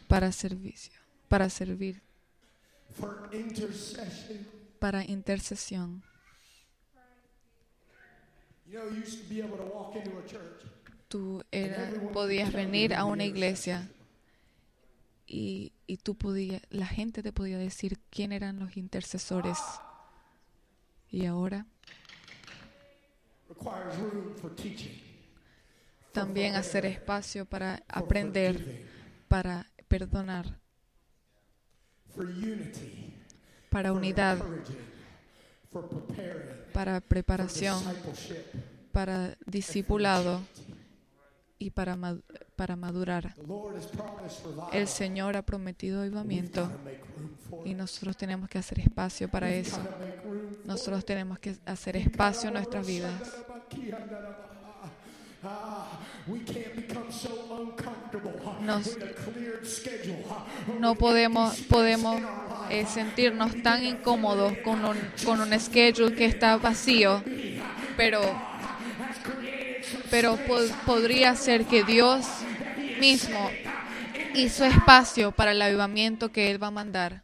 para 0.08 0.32
servicio, 0.32 0.93
para 1.27 1.49
servir, 1.49 2.01
para 4.80 5.03
intercesión. 5.03 6.01
Tú 11.08 11.41
era- 11.51 11.89
podías 12.12 12.51
venir 12.51 12.93
a 12.93 13.06
una 13.06 13.23
iglesia 13.23 13.88
y, 15.25 15.71
y 15.88 15.97
tú 15.97 16.15
podías, 16.15 16.62
la 16.69 16.86
gente 16.86 17.23
te 17.23 17.32
podía 17.32 17.58
decir 17.58 17.97
quién 18.10 18.32
eran 18.32 18.60
los 18.60 18.78
intercesores. 18.78 19.58
Y 21.10 21.26
ahora 21.26 21.65
también 26.12 26.56
hacer 26.56 26.86
espacio 26.86 27.45
para 27.45 27.84
aprender, 27.88 28.86
para 29.28 29.65
perdonar, 29.88 30.60
para 33.69 33.93
unidad, 33.93 34.43
para 36.73 37.00
preparación, 37.02 37.82
para 38.91 39.38
discipulado. 39.45 40.41
Y 41.60 41.71
para, 41.71 41.97
para 42.58 42.76
madurar. 42.76 43.34
El 44.74 44.88
Señor 44.88 45.38
ha 45.38 45.41
prometido 45.43 46.02
avivamiento 46.02 46.70
y 47.63 47.74
nosotros 47.74 48.17
tenemos 48.17 48.50
que 48.50 48.58
hacer 48.58 48.80
espacio 48.80 49.30
para 49.30 49.50
eso. 49.50 49.80
Nosotros 50.65 51.06
tenemos 51.06 51.39
que 51.39 51.56
hacer 51.65 51.96
espacio 51.96 52.50
en 52.50 52.56
nuestras 52.56 52.86
vidas. 52.86 53.13
Uh, 55.43 56.38
Nos- 58.65 58.98
no 60.80 60.96
podemos, 60.96 61.58
podemos 61.70 62.22
eh, 62.70 62.86
sentirnos 62.86 63.62
tan 63.63 63.86
incómodos 63.86 64.54
con 64.63 64.84
un, 64.84 64.98
con 65.24 65.39
un 65.39 65.58
schedule 65.60 66.15
que 66.15 66.26
está 66.26 66.58
vacío, 66.58 67.24
pero, 67.96 68.20
pero 70.10 70.36
po- 70.48 70.58
podría 70.86 71.36
ser 71.36 71.65
que 71.65 71.84
Dios 71.84 72.26
mismo 73.00 73.50
hizo 74.36 74.66
espacio 74.66 75.32
para 75.32 75.52
el 75.52 75.62
avivamiento 75.62 76.32
que 76.32 76.52
Él 76.52 76.62
va 76.62 76.68
a 76.68 76.72
mandar. 76.72 77.24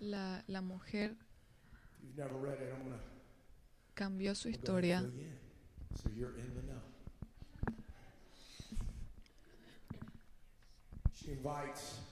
La, 0.00 0.44
la 0.46 0.60
mujer 0.60 1.14
cambió 3.94 4.34
su 4.34 4.48
historia. 4.48 5.02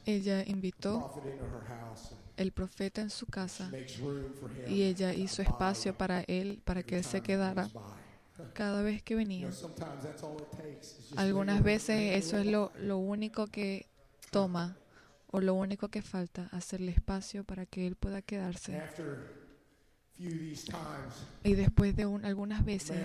Ella 0.06 0.42
invitó 0.46 1.12
el 2.36 2.52
profeta 2.52 3.00
en 3.00 3.10
su 3.10 3.26
casa 3.26 3.70
y 4.68 4.82
ella 4.82 5.14
hizo 5.14 5.42
espacio 5.42 5.94
para 5.94 6.22
él, 6.22 6.60
para 6.64 6.82
que 6.82 6.98
él 6.98 7.04
se 7.04 7.20
quedara 7.22 7.70
cada 8.52 8.82
vez 8.82 9.02
que 9.02 9.14
venía. 9.14 9.50
Algunas 11.16 11.62
veces 11.62 12.16
eso 12.24 12.38
es 12.38 12.46
lo, 12.46 12.72
lo 12.80 12.98
único 12.98 13.46
que 13.46 13.86
toma 14.30 14.76
o 15.30 15.40
lo 15.40 15.54
único 15.54 15.88
que 15.88 16.02
falta, 16.02 16.48
hacerle 16.52 16.92
espacio 16.92 17.44
para 17.44 17.66
que 17.66 17.86
él 17.86 17.96
pueda 17.96 18.22
quedarse. 18.22 18.80
Y 21.42 21.54
después 21.54 21.96
de 21.96 22.06
un- 22.06 22.24
algunas 22.24 22.64
veces, 22.64 22.96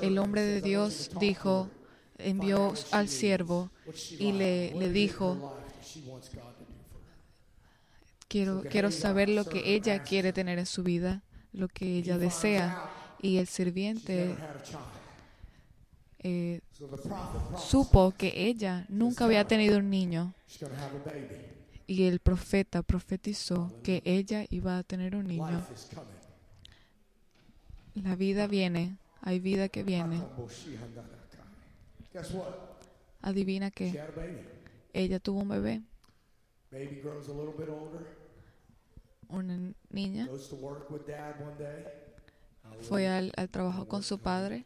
el 0.00 0.18
hombre 0.18 0.42
de 0.42 0.60
says, 0.60 0.62
"I 0.62 0.62
want 0.62 0.62
you 0.62 0.68
Dios 0.68 1.10
dijo, 1.18 1.70
envió 2.24 2.74
al 2.90 3.08
siervo 3.08 3.70
y 4.18 4.32
le- 4.32 4.74
le 4.74 4.90
dijo, 4.90 5.32
her 5.32 5.36
life 5.36 5.46
that 5.80 5.86
she 5.86 6.00
wants 6.08 6.28
God 6.34 6.42
to 6.42 6.64
do 6.64 6.74
for 6.90 7.00
her." 7.00 8.28
quiero, 8.28 8.62
quiero 8.70 8.90
saber 8.90 9.28
lo 9.28 9.44
que 9.44 9.74
ella 9.74 10.02
quiere 10.02 10.32
tener 10.32 10.58
en 10.58 10.66
su 10.66 10.82
vida, 10.82 11.22
lo 11.52 11.68
que 11.68 11.98
ella 11.98 12.18
desea. 12.18 12.90
Y 13.20 13.36
el 13.36 13.46
sirviente 13.46 14.34
eh, 16.24 16.60
supo 17.68 18.12
que 18.16 18.32
ella 18.48 18.84
nunca 18.88 19.24
había 19.24 19.46
tenido 19.46 19.78
un 19.78 19.90
niño 19.90 20.34
y 21.86 22.04
el 22.04 22.18
profeta 22.20 22.82
profetizó 22.82 23.72
que 23.82 24.02
ella 24.04 24.44
iba 24.50 24.78
a 24.78 24.82
tener 24.82 25.14
un 25.14 25.26
niño. 25.26 25.64
La 27.94 28.16
vida 28.16 28.46
viene, 28.46 28.96
hay 29.20 29.38
vida 29.40 29.68
que 29.68 29.82
viene. 29.82 30.20
Guess 32.12 32.30
what? 32.32 32.54
Adivina 33.22 33.70
que 33.70 33.90
ella 34.92 35.18
tuvo 35.20 35.40
un 35.40 35.48
bebé, 35.48 35.82
Baby 36.70 37.00
grows 37.02 37.28
a 37.28 37.32
little 37.32 37.52
bit 37.56 37.68
older, 37.68 38.06
una 39.28 39.72
niña, 39.90 40.26
fue 42.88 43.06
al, 43.08 43.32
al 43.36 43.48
trabajo 43.48 43.86
con 43.86 44.02
su 44.02 44.18
padre. 44.18 44.64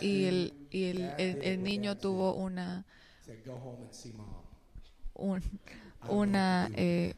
Y 0.00 0.24
el, 0.24 0.52
y 0.70 0.84
el, 0.84 0.98
el- 1.18 1.42
el 1.42 1.62
niño 1.62 1.96
tuvo 1.96 2.34
una, 2.34 2.84
una 6.08 6.68
eh, 6.76 7.14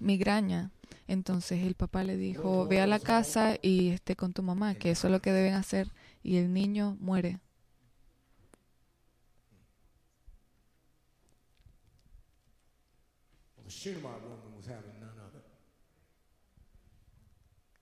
migraña. 0.00 0.70
Entonces 1.08 1.64
el 1.64 1.74
papá 1.74 2.02
le 2.02 2.16
dijo, 2.16 2.66
ve 2.66 2.80
a 2.80 2.86
la 2.86 2.98
casa 2.98 3.56
y 3.62 3.90
esté 3.90 4.16
con 4.16 4.32
tu 4.32 4.42
mamá, 4.42 4.74
que 4.74 4.90
eso 4.90 5.06
es 5.06 5.12
lo 5.12 5.20
que 5.20 5.32
deben 5.32 5.54
hacer. 5.54 5.92
Y 6.22 6.36
el 6.36 6.52
niño 6.52 6.96
muere. 7.00 7.38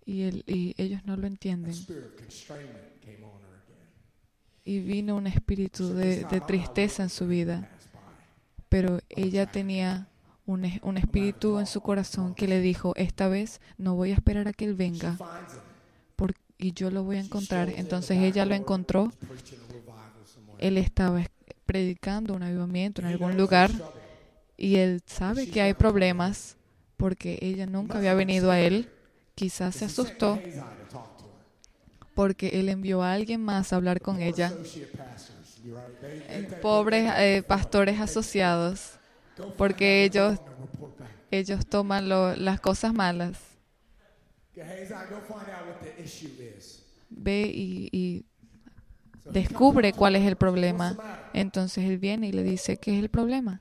Y, 0.07 0.22
el, 0.22 0.44
y 0.46 0.74
ellos 0.77 1.05
no 1.07 1.16
lo 1.16 1.27
entienden. 1.27 1.74
Y 4.66 4.81
vino 4.81 5.16
un 5.16 5.27
espíritu 5.27 5.94
de, 5.94 6.24
de 6.24 6.40
tristeza 6.42 7.03
en 7.03 7.11
su 7.11 7.27
vida. 7.27 7.70
Pero 8.68 8.98
ella 9.09 9.46
tenía 9.46 10.09
un, 10.46 10.70
un 10.83 10.98
espíritu 10.98 11.59
en 11.59 11.66
su 11.66 11.80
corazón 11.80 12.35
que 12.35 12.46
le 12.48 12.61
dijo, 12.61 12.92
esta 12.96 13.28
vez 13.28 13.61
no 13.78 13.94
voy 13.94 14.11
a 14.11 14.14
esperar 14.14 14.48
a 14.48 14.52
que 14.52 14.64
él 14.66 14.74
venga 14.74 15.12
finds 15.16 15.54
him. 15.54 15.61
por- 16.16 16.35
y 16.59 16.72
yo 16.72 16.90
lo 16.90 17.02
voy 17.04 17.16
a 17.16 17.20
encontrar. 17.20 17.68
Entonces 17.80 18.18
ella 18.18 18.44
lo 18.44 18.54
encontró. 18.54 19.12
Él 20.59 20.78
estaba 20.78 21.20
es- 21.22 21.28
predicando 21.66 22.35
un 22.35 22.42
avivamiento 22.42 23.00
en 23.00 23.09
algún 23.09 23.30
lugar 23.38 23.70
y 24.57 24.76
él 24.76 25.02
sabe 25.07 25.48
que 25.48 25.62
hay 25.62 25.74
problemas 25.74 26.57
porque 26.96 27.38
ella 27.42 27.66
nunca 27.66 27.98
había 27.98 28.14
venido 28.14 28.50
a 28.50 28.61
él. 28.61 28.88
Quizás 29.35 29.74
se 29.74 29.87
asustó 29.87 30.38
porque 32.14 32.61
él 32.61 32.68
envió 32.68 33.02
a 33.02 33.12
alguien 33.14 33.42
más 33.42 33.72
a 33.72 33.76
hablar 33.76 34.00
con 34.00 34.20
ella. 34.22 34.50
think- 34.50 34.66
Pobres 36.61 37.11
eh, 37.18 37.42
pastores 37.46 37.98
asociados 38.00 38.98
porque 39.57 40.05
ellos- 40.05 40.38
ellos 41.31 41.66
toman 41.66 42.09
las 42.09 42.61
cosas 42.61 42.92
malas. 42.94 43.38
Ve 47.11 47.42
y, 47.53 47.88
y 47.92 48.25
descubre 49.31 49.92
cuál 49.92 50.16
es 50.16 50.27
el 50.27 50.37
problema. 50.37 50.97
Entonces 51.33 51.85
él 51.85 51.99
viene 51.99 52.29
y 52.29 52.33
le 52.33 52.42
dice 52.42 52.77
qué 52.77 52.97
es 52.97 53.03
el 53.03 53.09
problema. 53.09 53.61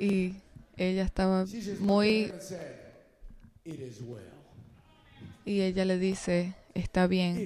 Y 0.00 0.34
ella 0.76 1.04
estaba 1.04 1.44
muy... 1.78 2.24
him 2.24 2.32
and 2.32 2.40
said, 2.40 2.76
"It 3.64 3.80
is 3.80 4.00
well. 4.00 4.22
Y 5.44 5.60
ella 5.60 5.84
le 5.84 5.98
dice, 5.98 6.54
está 6.74 7.06
bien. 7.06 7.36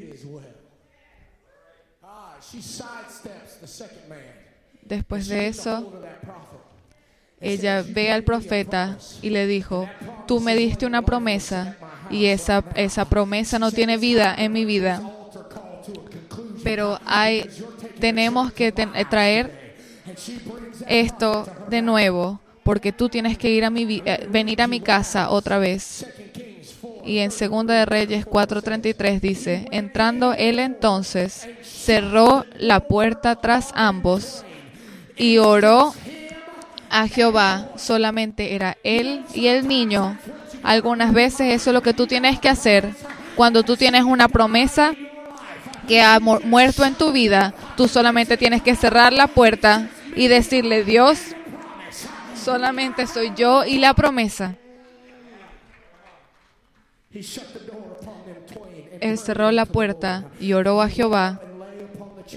It 4.87 4.93
is 4.93 5.05
well." 5.09 5.19
Ah, 5.19 5.23
she 5.23 5.27
sidesteps 5.27 5.27
the 5.27 5.27
second 5.27 5.27
man. 5.27 5.27
Después 5.29 5.29
de 5.29 5.49
eso, 5.49 5.93
ella 7.41 7.83
says, 7.83 7.89
"You 7.89 7.95
ve 7.95 8.13
al 8.13 8.23
profeta 8.23 8.99
y 9.23 9.31
le 9.31 9.47
dijo, 9.47 9.89
tú 10.27 10.41
me 10.41 10.55
diste 10.57 10.87
una 10.87 11.03
promesa 11.03 11.77
y 12.11 12.27
esa, 12.27 12.65
esa 12.75 13.05
promesa 13.05 13.59
no 13.59 13.71
tiene 13.73 13.97
vida 13.99 14.35
en 14.37 14.53
mi 14.53 14.65
vida, 14.65 15.03
pero 16.63 16.99
hay, 17.05 17.49
tenemos 18.01 18.53
que 18.53 18.73
ten- 18.73 18.93
traer 19.11 19.51
esto 20.89 21.47
de 21.69 21.83
nuevo 21.83 22.41
porque 22.63 22.93
tú 22.93 23.09
tienes 23.09 23.39
que 23.39 23.51
ir 23.51 23.65
a 23.65 23.71
mi, 23.71 24.03
eh, 24.05 24.27
venir 24.31 24.61
a 24.63 24.67
mi 24.67 24.81
casa 24.81 25.31
otra 25.31 25.59
vez. 25.59 25.83
Second 25.83 26.33
Kings 26.33 26.75
4. 26.81 27.03
Y 27.05 27.19
en 27.19 27.31
Segunda 27.31 27.75
de 27.75 27.87
Reyes 27.87 28.27
4:33 28.27 29.21
dice, 29.21 29.67
entrando 29.71 30.33
él 30.33 30.59
entonces, 30.59 31.47
cerró 31.63 32.45
la 32.59 32.81
puerta 32.81 33.37
tras 33.37 33.71
ambos 33.75 34.45
y 35.17 35.39
oró 35.39 35.95
a 36.91 37.09
Jehová. 37.09 37.69
Solamente 37.77 38.55
era 38.55 38.77
él 38.85 39.25
y 39.35 39.47
el 39.49 39.67
niño. 39.69 40.19
Algunas 40.63 41.13
veces 41.13 41.53
eso 41.55 41.71
es 41.71 41.75
lo 41.75 41.83
que 41.83 41.95
tú 41.95 42.07
tienes 42.07 42.41
que 42.41 42.49
hacer 42.49 42.91
cuando 43.37 43.63
tú 43.63 43.77
tienes 43.77 44.03
una 44.05 44.29
promesa 44.29 44.93
que 45.87 46.03
ha 46.03 46.19
mu- 46.21 46.41
muerto 46.41 46.85
en 46.85 46.95
tu 46.95 47.13
vida. 47.13 47.55
Tú 47.77 47.87
solamente 47.89 48.37
tienes 48.37 48.63
que 48.63 48.75
cerrar 48.75 49.13
la 49.13 49.27
puerta 49.29 49.89
y 50.17 50.27
decirle, 50.29 50.83
Dios, 50.85 51.19
solamente 52.43 53.07
soy 53.07 53.33
yo 53.37 53.65
y 53.65 53.79
la 53.79 53.95
promesa. 53.95 54.57
Él 59.01 59.19
cerró 59.19 59.51
la 59.53 59.67
puerta 59.67 60.25
y 60.41 60.53
oró 60.55 60.81
a 60.83 60.89
Jehová. 60.89 61.41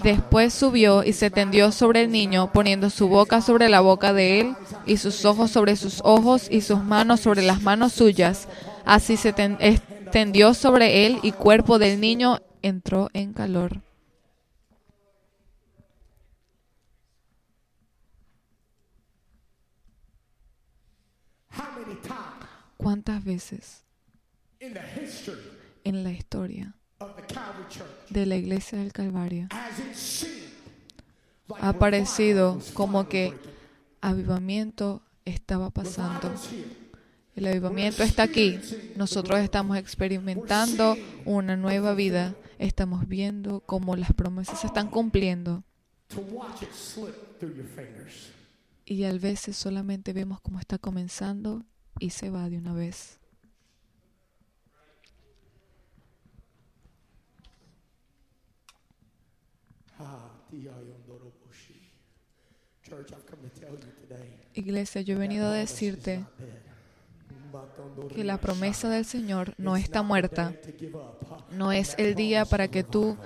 Después 0.04 0.54
subió 0.54 1.04
y 1.04 1.14
se 1.14 1.32
tendió 1.32 1.72
sobre 1.72 2.04
el 2.04 2.12
niño, 2.12 2.52
poniendo 2.52 2.90
su 2.90 3.08
boca 3.08 3.42
sobre 3.42 3.70
la 3.70 3.82
boca 3.82 4.14
de 4.14 4.40
él, 4.40 4.56
y 4.86 4.98
sus 4.98 5.26
ojos 5.26 5.52
sobre 5.52 5.76
sus 5.76 6.02
ojos, 6.04 6.48
y 6.50 6.62
sus 6.62 6.84
manos 6.84 7.22
sobre 7.22 7.42
las 7.42 7.62
manos 7.62 7.94
suyas. 7.94 8.48
Así 8.86 9.18
se 9.18 9.34
ten- 9.34 9.58
extendió 9.60 10.54
sobre 10.54 11.06
él, 11.06 11.20
y 11.24 11.32
cuerpo 11.32 11.80
del 11.80 12.00
niño 12.00 12.40
entró 12.62 13.10
en 13.14 13.34
calor. 13.34 13.82
¿Cuántas 22.78 23.24
veces 23.24 23.84
en 25.84 26.04
la 26.04 26.12
historia 26.12 26.74
de 28.10 28.26
la 28.26 28.36
iglesia 28.36 28.78
del 28.80 28.92
Calvario 28.92 29.48
ha 31.62 31.74
parecido 31.74 32.60
como 32.74 33.08
que 33.08 33.34
avivamiento 34.02 35.02
estaba 35.26 35.70
pasando? 35.70 36.32
El 37.36 37.48
avivamiento 37.48 38.04
está 38.04 38.24
aquí. 38.24 38.60
Nosotros 38.96 39.40
estamos 39.40 39.78
experimentando 39.78 40.98
una 41.26 41.56
nueva 41.56 41.94
vida. 41.94 42.36
Estamos 42.58 43.08
viendo 43.08 43.62
cómo 43.62 43.96
las 43.96 44.14
promesas 44.14 44.60
se 44.60 44.68
están 44.68 44.90
cumpliendo. 44.90 45.64
Y 48.86 49.04
a 49.04 49.14
veces 49.14 49.56
solamente 49.56 50.12
vemos 50.14 50.42
cómo 50.42 50.60
está 50.60 50.78
comenzando 50.78 51.64
y 52.00 52.10
se 52.10 52.30
va 52.30 52.50
de 52.50 52.58
una 52.58 52.74
vez. 52.74 53.19
Iglesia, 64.54 65.02
yo 65.02 65.16
he 65.16 65.18
venido 65.18 65.48
a 65.48 65.54
decirte 65.54 66.26
que 68.14 68.24
la 68.24 68.38
promesa 68.38 68.90
del 68.90 69.06
Señor 69.06 69.54
no 69.58 69.76
está 69.76 70.02
muerta. 70.02 70.54
No 71.52 71.72
es 71.72 71.96
el 71.98 72.16
día 72.16 72.46
para 72.46 72.68
que 72.68 72.84
tú 72.84 73.18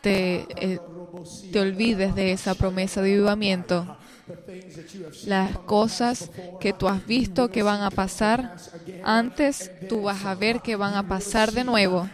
te, 0.00 0.46
eh, 0.56 0.80
te 1.52 1.60
olvides 1.60 2.14
de 2.14 2.32
esa 2.32 2.54
promesa 2.54 3.02
de 3.02 3.14
avivamiento. 3.14 3.96
Las 5.26 5.58
cosas 5.58 6.30
que 6.60 6.72
tú 6.72 6.88
has 6.88 7.06
visto 7.06 7.50
que 7.50 7.62
van 7.62 7.82
a 7.82 7.90
pasar 7.90 8.56
antes, 9.02 9.70
tú 9.88 10.02
vas 10.02 10.24
a 10.24 10.34
ver 10.34 10.60
que 10.60 10.76
van 10.76 10.94
a 10.94 11.06
pasar 11.06 11.52
de 11.52 11.64
nuevo 11.64 12.08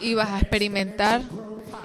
y 0.00 0.14
vas 0.14 0.30
a 0.30 0.40
experimentar 0.40 1.22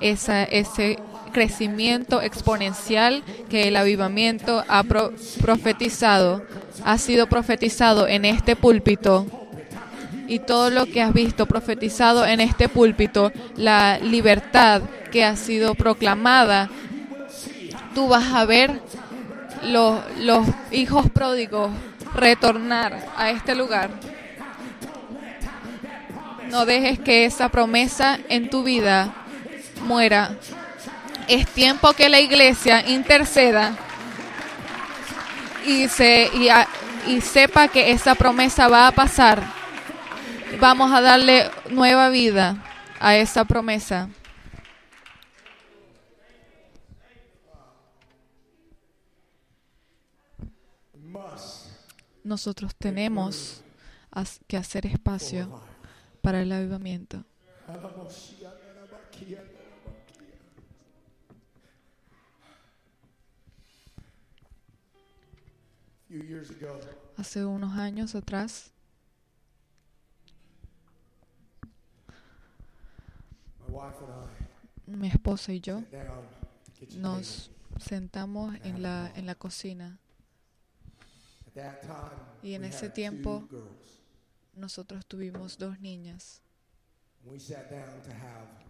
esa, 0.01 0.43
ese 0.43 0.99
crecimiento 1.31 2.21
exponencial 2.21 3.23
que 3.49 3.67
el 3.67 3.75
avivamiento 3.75 4.63
ha 4.67 4.83
pro- 4.83 5.13
profetizado, 5.41 6.43
ha 6.83 6.97
sido 6.97 7.27
profetizado 7.27 8.07
en 8.07 8.25
este 8.25 8.55
púlpito. 8.55 9.25
Y 10.27 10.39
todo 10.39 10.69
lo 10.71 10.85
que 10.87 11.01
has 11.01 11.13
visto 11.13 11.45
profetizado 11.45 12.25
en 12.25 12.41
este 12.41 12.67
púlpito, 12.67 13.31
la 13.57 13.99
libertad 13.99 14.81
que 15.11 15.23
ha 15.23 15.35
sido 15.35 15.75
proclamada, 15.75 16.69
tú 17.93 18.07
vas 18.07 18.33
a 18.33 18.45
ver 18.45 18.81
los, 19.63 19.99
los 20.19 20.47
hijos 20.71 21.09
pródigos 21.11 21.69
retornar 22.15 23.05
a 23.17 23.29
este 23.29 23.55
lugar. 23.55 23.89
No 26.49 26.65
dejes 26.65 26.99
que 26.99 27.25
esa 27.25 27.49
promesa 27.49 28.17
en 28.29 28.49
tu 28.49 28.63
vida 28.63 29.13
muera. 29.85 30.35
Es 31.27 31.47
tiempo 31.47 31.93
que 31.93 32.09
la 32.09 32.19
iglesia 32.19 32.87
interceda 32.87 33.75
y, 35.65 35.87
se, 35.87 36.29
y, 36.35 36.49
a- 36.49 36.67
y 37.07 37.21
sepa 37.21 37.67
que 37.67 37.91
esa 37.91 38.15
promesa 38.15 38.67
va 38.67 38.87
a 38.87 38.91
pasar. 38.91 39.41
Vamos 40.59 40.91
a 40.91 41.01
darle 41.01 41.49
nueva 41.69 42.09
vida 42.09 42.57
a 42.99 43.15
esa 43.15 43.45
promesa. 43.45 44.09
Nosotros 52.23 52.75
tenemos 52.75 53.61
que 54.47 54.57
hacer 54.57 54.85
espacio 54.85 55.61
para 56.21 56.41
el 56.41 56.51
avivamiento. 56.51 57.23
Hace 67.17 67.45
unos 67.45 67.77
años 67.77 68.15
atrás, 68.15 68.71
mi 74.87 75.07
esposa 75.07 75.51
y 75.53 75.59
yo 75.59 75.83
nos 76.99 77.51
sentamos 77.79 78.55
en 78.63 78.81
la, 78.83 79.11
en 79.15 79.25
la 79.25 79.35
cocina. 79.35 79.97
Y 82.43 82.53
en 82.53 82.63
ese 82.65 82.89
tiempo- 82.93 83.47
nosotros 84.55 85.05
tuvimos 85.05 85.57
dos 85.57 85.79
niñas. 85.81 86.41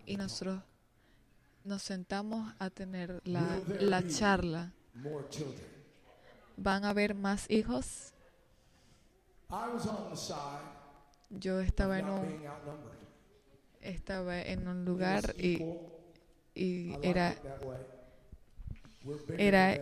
Y 0.05 0.17
nosotros 0.17 0.61
nos 1.63 1.81
sentamos 1.83 2.53
a 2.59 2.69
tener 2.69 3.21
la, 3.25 3.59
la 3.81 4.07
charla. 4.07 4.71
¿Van 6.57 6.83
a 6.85 6.89
haber 6.89 7.13
más 7.15 7.49
hijos? 7.49 8.13
I 9.49 9.69
was 9.73 9.85
on 9.87 10.09
the 10.09 10.17
side 10.17 10.69
Yo 11.29 11.59
estaba 11.59 11.99
en 11.99 12.09
un, 12.09 12.39
estaba 13.81 14.41
en 14.41 14.67
un 14.67 14.85
lugar 14.85 15.35
y, 15.37 15.65
y 16.55 16.97
era, 17.01 17.37
era- 19.37 19.77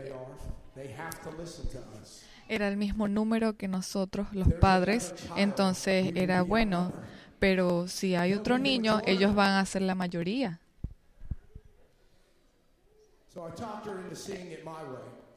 era 2.48 2.68
el 2.70 2.78
mismo 2.78 3.08
número 3.08 3.58
que 3.58 3.68
nosotros, 3.68 4.28
los 4.34 4.54
padres, 4.54 5.14
entonces 5.34 6.12
era 6.16 6.42
bueno. 6.44 6.94
Pero 7.40 7.88
si 7.88 8.16
hay 8.16 8.34
otro 8.34 8.58
niño, 8.60 9.00
ellos 9.04 9.36
van 9.36 9.52
a 9.52 9.66
ser 9.66 9.82
la 9.82 9.96
mayoría. 9.96 10.60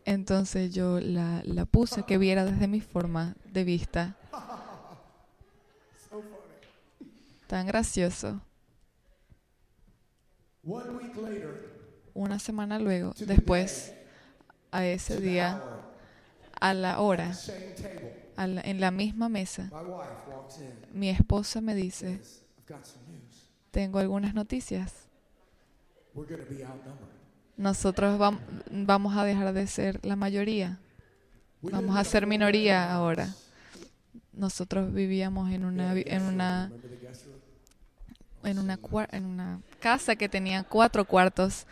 Entonces 0.06 0.72
yo 0.72 1.00
la, 1.00 1.42
la 1.44 1.66
puse 1.66 2.04
que 2.04 2.16
viera 2.16 2.46
desde 2.46 2.66
mi 2.66 2.80
forma 2.80 3.36
de 3.44 3.64
vista. 3.64 4.16
Tan 7.48 7.66
gracioso. 7.66 8.40
Una 12.14 12.38
semana 12.38 12.78
luego, 12.78 13.14
después, 13.18 13.94
a 14.72 14.86
ese 14.86 15.20
día, 15.20 15.64
a 16.60 16.74
la 16.74 17.00
hora, 17.00 17.40
a 18.36 18.46
la- 18.46 18.62
en 18.62 18.80
la 18.80 18.90
misma 18.92 19.28
mesa, 19.28 19.74
mi 20.92 21.08
esposa 21.10 21.60
me 21.60 21.74
dice, 21.74 22.20
tengo 23.70 23.98
algunas 24.00 24.34
noticias. 24.34 25.08
Nosotros 27.56 28.18
vam- 28.18 28.38
vamos 28.70 29.16
a 29.16 29.24
dejar 29.24 29.52
de 29.52 29.66
ser 29.66 30.04
la 30.04 30.16
mayoría. 30.16 30.78
Vamos 31.62 31.96
a 31.96 32.04
ser 32.04 32.26
minoría 32.26 32.92
ahora. 32.92 33.34
Nosotros 34.32 34.92
vivíamos 34.92 35.50
en 35.50 35.64
una, 35.64 35.94
en 35.94 36.22
una, 36.22 36.70
en 38.44 38.58
una, 39.24 39.60
casa 39.80 40.16
que 40.16 40.28
tenía 40.28 40.62
cuatro 40.64 41.04
cuartos. 41.06 41.66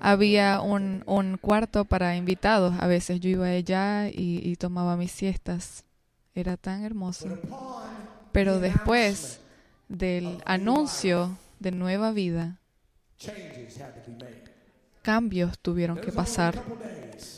Había 0.00 0.60
un, 0.60 1.02
un 1.06 1.36
cuarto 1.36 1.84
para 1.84 2.16
invitados. 2.16 2.74
A 2.80 2.86
veces 2.86 3.20
yo 3.20 3.28
iba 3.30 3.46
allá 3.46 4.08
y, 4.08 4.40
y 4.42 4.56
tomaba 4.56 4.96
mis 4.96 5.12
siestas. 5.12 5.84
Era 6.34 6.56
tan 6.56 6.82
hermoso. 6.84 7.28
Pero 8.32 8.58
después 8.58 9.40
del 9.88 10.42
anuncio 10.44 11.38
de 11.60 11.70
nueva 11.70 12.10
vida, 12.10 12.58
cambios 15.04 15.58
tuvieron 15.58 16.00
que 16.00 16.10
pasar. 16.10 16.60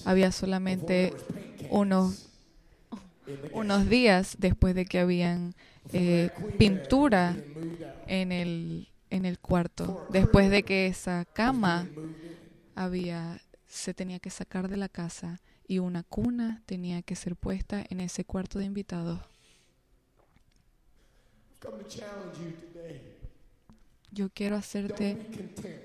Había 0.04 0.30
solamente 0.30 1.12
unos, 1.68 2.28
unos 3.52 3.88
días 3.90 4.36
después 4.38 4.74
de 4.76 4.86
que 4.86 5.00
habían 5.00 5.54
eh, 5.92 6.30
pintura 6.58 7.36
en 8.06 8.30
el, 8.30 8.88
en 9.10 9.24
el 9.26 9.40
cuarto. 9.40 10.06
Después 10.10 10.48
de 10.48 10.62
que 10.62 10.86
esa 10.86 11.24
cama 11.24 11.88
había, 12.76 13.40
se 13.66 13.92
tenía 13.92 14.20
que 14.20 14.30
sacar 14.30 14.68
de 14.68 14.76
la 14.76 14.88
casa 14.88 15.40
y 15.66 15.80
una 15.80 16.04
cuna 16.04 16.62
tenía 16.66 17.02
que 17.02 17.16
ser 17.16 17.34
puesta 17.34 17.84
en 17.90 18.00
ese 18.00 18.24
cuarto 18.24 18.60
de 18.60 18.66
invitados. 18.66 19.18
Come 21.58 21.82
to 21.82 21.88
challenge 21.88 22.38
you 22.38 22.52
today. 22.72 23.00
Yo 24.10 24.28
quiero 24.30 24.56
hacerte 24.56 25.16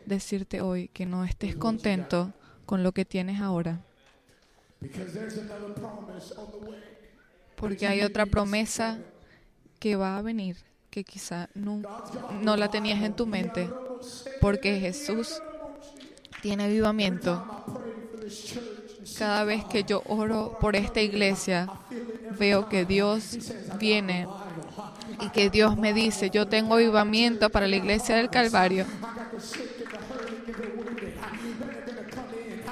decirte 0.05 0.61
hoy 0.61 0.87
que 0.89 1.05
no 1.05 1.25
estés 1.25 1.55
contento 1.55 2.33
con 2.65 2.83
lo 2.83 2.91
que 2.91 3.03
tienes 3.03 3.41
ahora, 3.41 3.81
porque 7.55 7.87
hay 7.87 8.01
otra 8.01 8.25
promesa 8.25 8.99
que 9.79 9.95
va 9.95 10.17
a 10.17 10.21
venir 10.21 10.57
que 10.91 11.05
quizá 11.05 11.49
no, 11.55 11.81
no 12.41 12.57
la 12.57 12.69
tenías 12.69 13.01
en 13.01 13.15
tu 13.15 13.25
mente, 13.25 13.69
porque 14.41 14.79
Jesús 14.79 15.41
tiene 16.41 16.65
avivamiento. 16.65 17.43
Cada 19.17 19.43
vez 19.45 19.63
que 19.65 19.83
yo 19.83 20.03
oro 20.07 20.57
por 20.59 20.75
esta 20.75 21.01
iglesia, 21.01 21.69
veo 22.37 22.67
que 22.67 22.85
Dios 22.85 23.37
viene 23.79 24.27
y 25.19 25.29
que 25.29 25.49
Dios 25.49 25.77
me 25.77 25.93
dice, 25.93 26.29
yo 26.29 26.47
tengo 26.47 26.75
avivamiento 26.75 27.49
para 27.49 27.67
la 27.67 27.75
iglesia 27.75 28.15
del 28.15 28.29
Calvario. 28.29 28.85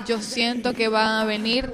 Yo 0.07 0.21
siento 0.21 0.73
que 0.73 0.87
van 0.87 1.21
a 1.21 1.25
venir, 1.25 1.71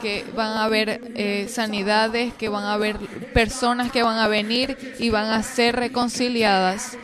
que 0.00 0.24
van 0.36 0.58
a 0.58 0.64
haber 0.64 1.00
eh, 1.14 1.48
sanidades, 1.48 2.32
que 2.34 2.48
van 2.48 2.64
a 2.64 2.74
haber 2.74 2.98
personas 3.34 3.90
que 3.90 4.02
van 4.02 4.18
a 4.18 4.28
venir 4.28 4.76
y 4.98 5.10
van 5.10 5.30
a 5.30 5.42
ser 5.42 5.74
reconciliadas. 5.74 6.96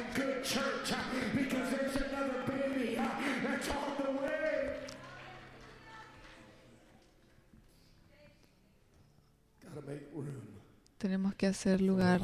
Tenemos 11.02 11.34
que 11.34 11.48
hacer 11.48 11.80
lugar 11.80 12.20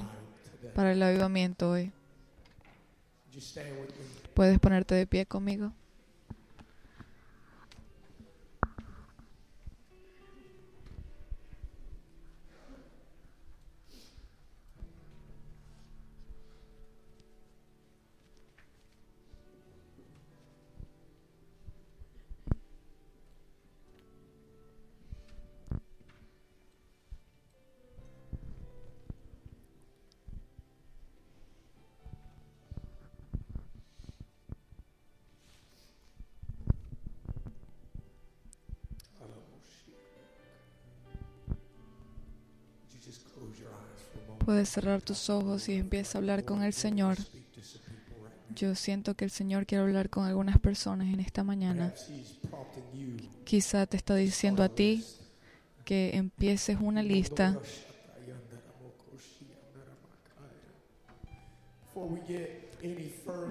para 0.72 0.92
el 0.92 1.02
avivamiento 1.02 1.68
hoy. 1.68 1.90
¿Puedes 4.34 4.60
ponerte 4.60 4.94
de 4.94 5.04
pie 5.04 5.26
conmigo? 5.26 5.72
Puedes 44.48 44.70
cerrar 44.70 45.02
tus 45.02 45.28
ojos 45.28 45.68
y 45.68 45.74
empieza 45.74 46.16
a 46.16 46.20
hablar 46.20 46.42
con 46.42 46.62
el 46.62 46.72
Señor. 46.72 47.18
Yo 48.54 48.74
siento 48.74 49.14
que 49.14 49.26
el 49.26 49.30
Señor 49.30 49.66
quiere 49.66 49.84
hablar 49.84 50.08
con 50.08 50.24
algunas 50.24 50.58
personas 50.58 51.12
en 51.12 51.20
esta 51.20 51.44
mañana. 51.44 51.92
Quizá 53.44 53.84
te 53.84 53.98
está 53.98 54.14
diciendo 54.14 54.62
a 54.62 54.70
ti 54.70 55.04
que 55.84 56.16
empieces 56.16 56.78
una 56.80 57.02
lista 57.02 57.60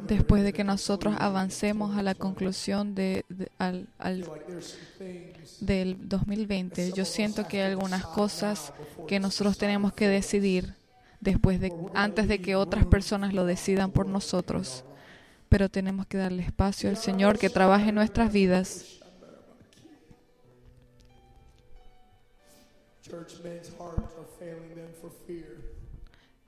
después 0.07 0.41
de 0.41 0.51
que 0.51 0.63
nosotros 0.63 1.15
avancemos 1.19 1.95
a 1.95 2.01
la 2.01 2.15
conclusión 2.15 2.95
de, 2.95 3.23
al, 3.59 3.87
del 5.59 6.09
2020, 6.09 6.91
yo 6.93 7.05
siento 7.05 7.47
que 7.47 7.61
hay 7.61 7.71
algunas 7.71 8.03
cosas 8.03 8.73
que 9.07 9.19
nosotros 9.19 9.59
tenemos 9.59 9.93
que 9.93 10.07
decidir 10.07 10.76
después 11.20 11.59
de, 11.59 11.74
antes 11.93 12.28
de 12.28 12.39
que 12.39 12.55
otras 12.55 12.86
personas 12.86 13.34
lo 13.34 13.45
decidan 13.45 13.91
por 13.91 14.07
nosotros. 14.07 14.84
Pero 15.49 15.70
tenemos 15.70 16.05
que 16.07 16.18
darle 16.18 16.43
espacio 16.43 16.89
al 16.89 16.97
Señor 16.97 17.39
que 17.39 17.49
trabaje 17.49 17.89
en 17.89 17.95
nuestras 17.95 18.32
vidas. 18.32 18.99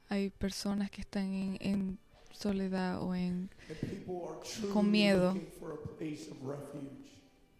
Hay 0.09 0.29
personas 0.31 0.91
que 0.91 1.01
están 1.01 1.33
en, 1.33 1.57
en 1.61 1.99
soledad 2.31 3.01
o 3.01 3.15
en, 3.15 3.49
con 4.73 4.89
miedo. 4.89 5.37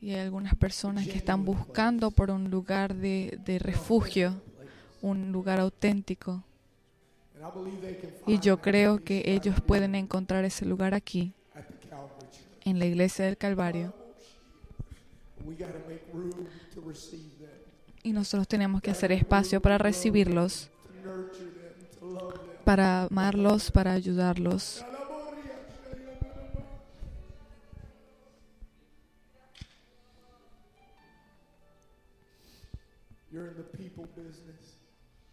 Y 0.02 0.12
hay 0.12 0.20
algunas 0.20 0.56
personas 0.56 1.06
que 1.06 1.18
están 1.18 1.44
buscando 1.44 2.12
por 2.12 2.32
un 2.32 2.50
lugar 2.50 2.96
de, 2.96 3.38
de 3.46 3.60
refugio, 3.60 4.42
un 5.02 5.32
lugar 5.32 5.60
auténtico. 5.60 6.44
Y 8.28 8.40
yo 8.40 8.62
creo 8.62 9.04
que 9.04 9.24
ellos 9.26 9.56
pueden 9.62 9.96
encontrar 9.96 10.46
ese 10.46 10.66
lugar 10.66 10.94
aquí, 10.94 11.34
en 12.66 12.80
la 12.80 12.86
iglesia 12.86 13.26
del 13.26 13.38
Calvario. 13.38 13.94
Y 18.04 18.14
nosotros 18.14 18.48
tenemos 18.48 18.82
que 18.82 18.92
hacer 18.92 19.12
espacio 19.12 19.62
para 19.62 19.78
recibirlos 19.78 20.70
para 22.70 23.06
amarlos, 23.06 23.72
para 23.72 23.94
ayudarlos. 23.94 24.86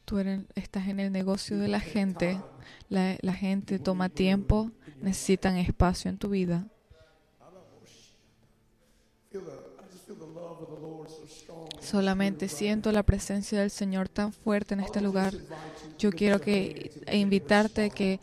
Tú 0.07 0.18
eres, 0.20 0.42
estás 0.54 0.86
en 0.86 1.00
el 1.00 1.11
negocio 1.11 1.59
de 1.59 1.66
la 1.66 1.80
gente. 1.80 2.40
La, 2.88 3.34
gente 3.34 3.80
toma 3.80 4.09
tiempo, 4.09 4.70
necesitan 5.02 5.57
espacio 5.57 6.09
en 6.09 6.16
tu 6.16 6.28
vida. 6.28 6.64
Solamente 11.80 12.48
siento 12.48 12.92
la 12.92 13.02
presencia 13.02 13.59
del 13.59 13.70
Señor 13.70 14.09
tan 14.09 14.32
fuerte 14.32 14.74
en 14.74 14.80
este 14.80 15.00
lugar. 15.00 15.34
Yo 15.98 16.12
quiero 16.12 16.40
que 16.40 16.92
e 17.07 17.18
invitarte 17.18 17.86
a 17.86 17.90
que 17.90 18.20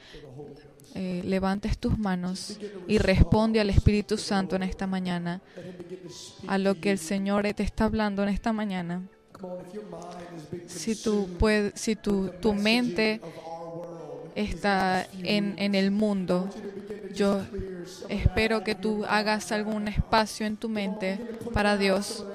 eh, 0.95 1.21
levantes 1.25 1.77
tus 1.77 1.97
manos 1.97 2.59
y 2.87 2.97
responde 2.97 3.59
al 3.59 3.69
Espíritu 3.69 4.17
Santo 4.17 4.55
en 4.55 4.63
esta 4.63 4.87
mañana, 4.87 5.41
a 6.47 6.57
lo 6.57 6.79
que 6.79 6.91
el 6.91 6.97
Señor 6.97 7.45
te 7.53 7.63
está 7.63 7.83
hablando 7.83 8.23
en 8.23 8.29
esta 8.29 8.53
mañana. 8.53 9.01
Si 10.67 10.95
tu, 10.95 11.27
si 11.75 11.95
tu, 11.95 12.29
tu 12.41 12.53
mente 12.53 13.21
está 14.35 15.07
en, 15.21 15.55
en 15.57 15.75
el 15.75 15.91
mundo, 15.91 16.49
yo 17.13 17.41
espero 18.09 18.63
que 18.63 18.75
tú 18.75 19.05
hagas 19.07 19.51
algún 19.51 19.87
espacio 19.87 20.45
en 20.45 20.57
tu 20.57 20.69
mente 20.69 21.19
para 21.53 21.77
Dios. 21.77 22.25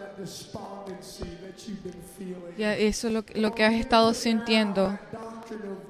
Y 2.56 2.62
eso 2.62 3.08
es 3.08 3.12
lo, 3.12 3.24
lo 3.34 3.54
que 3.54 3.64
has 3.64 3.74
estado 3.74 4.14
sintiendo 4.14 4.98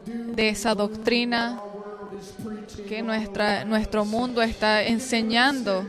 de 0.06 0.48
esa 0.48 0.74
doctrina 0.74 1.60
que 2.88 3.02
nuestra, 3.02 3.64
nuestro 3.64 4.04
mundo 4.04 4.42
está 4.42 4.82
enseñando. 4.82 5.84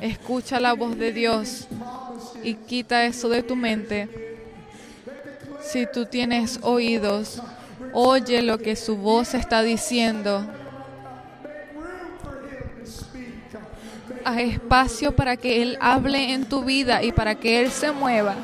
Escucha 0.00 0.58
la 0.58 0.72
voz 0.72 0.96
de 0.98 1.12
Dios 1.12 1.68
y 2.42 2.54
quita 2.54 3.04
eso 3.04 3.28
de 3.28 3.42
tu 3.42 3.56
mente. 3.56 4.08
Si 5.62 5.86
tú 5.86 6.06
tienes 6.06 6.58
oídos, 6.62 7.42
oye 7.92 8.42
lo 8.42 8.58
que 8.58 8.76
su 8.76 8.96
voz 8.96 9.34
está 9.34 9.62
diciendo. 9.62 10.46
Haz 14.24 14.38
espacio 14.38 15.16
para 15.16 15.36
que 15.36 15.62
Él 15.62 15.78
hable 15.80 16.32
en 16.32 16.44
tu 16.44 16.64
vida 16.64 17.02
y 17.02 17.12
para 17.12 17.34
que 17.34 17.60
Él 17.60 17.70
se 17.70 17.92
mueva 17.92 18.36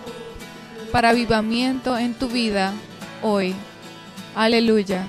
para 0.91 1.11
avivamiento 1.11 1.97
en 1.99 2.15
tu 2.15 2.29
vida 2.29 2.73
hoy. 3.23 3.55
Aleluya. 4.35 5.05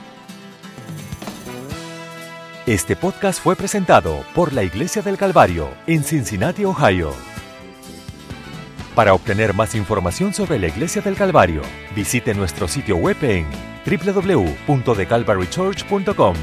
Este 2.66 2.96
podcast 2.96 3.42
fue 3.42 3.56
presentado 3.56 4.24
por 4.36 4.54
la 4.54 4.64
Iglesia 4.64 5.02
del 5.02 5.18
Calvario 5.18 5.70
en 5.88 6.04
Cincinnati, 6.04 6.66
Ohio. 6.66 7.29
Para 9.00 9.14
obtener 9.14 9.54
más 9.54 9.76
información 9.76 10.34
sobre 10.34 10.60
la 10.60 10.68
Iglesia 10.68 11.02
del 11.02 11.16
Calvario, 11.16 11.62
visite 11.96 12.34
nuestro 12.34 12.68
sitio 12.68 12.98
web 12.98 13.16
en 13.22 13.48
www.thecalvarychurch.com. 13.86 16.36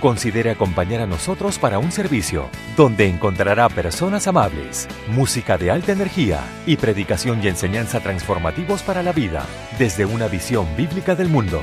Considere 0.00 0.50
acompañar 0.50 1.00
a 1.00 1.06
nosotros 1.06 1.58
para 1.58 1.78
un 1.78 1.92
servicio 1.92 2.50
donde 2.76 3.06
encontrará 3.06 3.70
personas 3.70 4.26
amables, 4.26 4.86
música 5.08 5.56
de 5.56 5.70
alta 5.70 5.92
energía 5.92 6.40
y 6.66 6.76
predicación 6.76 7.42
y 7.42 7.48
enseñanza 7.48 8.00
transformativos 8.00 8.82
para 8.82 9.02
la 9.02 9.12
vida 9.12 9.46
desde 9.78 10.04
una 10.04 10.28
visión 10.28 10.66
bíblica 10.76 11.14
del 11.14 11.30
mundo. 11.30 11.62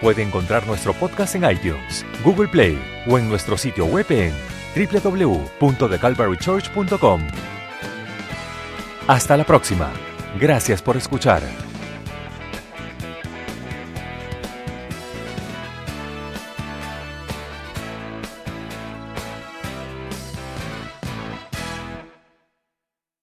Puede 0.00 0.24
encontrar 0.24 0.66
nuestro 0.66 0.94
podcast 0.94 1.36
en 1.36 1.48
iTunes, 1.48 2.04
Google 2.24 2.48
Play 2.48 2.76
o 3.06 3.18
en 3.18 3.28
nuestro 3.28 3.56
sitio 3.56 3.86
web 3.86 4.06
en 4.10 4.34
www.thecalvarychurch.com. 4.74 7.20
Hasta 9.08 9.38
la 9.38 9.44
próxima. 9.44 9.90
Gracias 10.38 10.82
por 10.82 10.98
escuchar. 10.98 11.67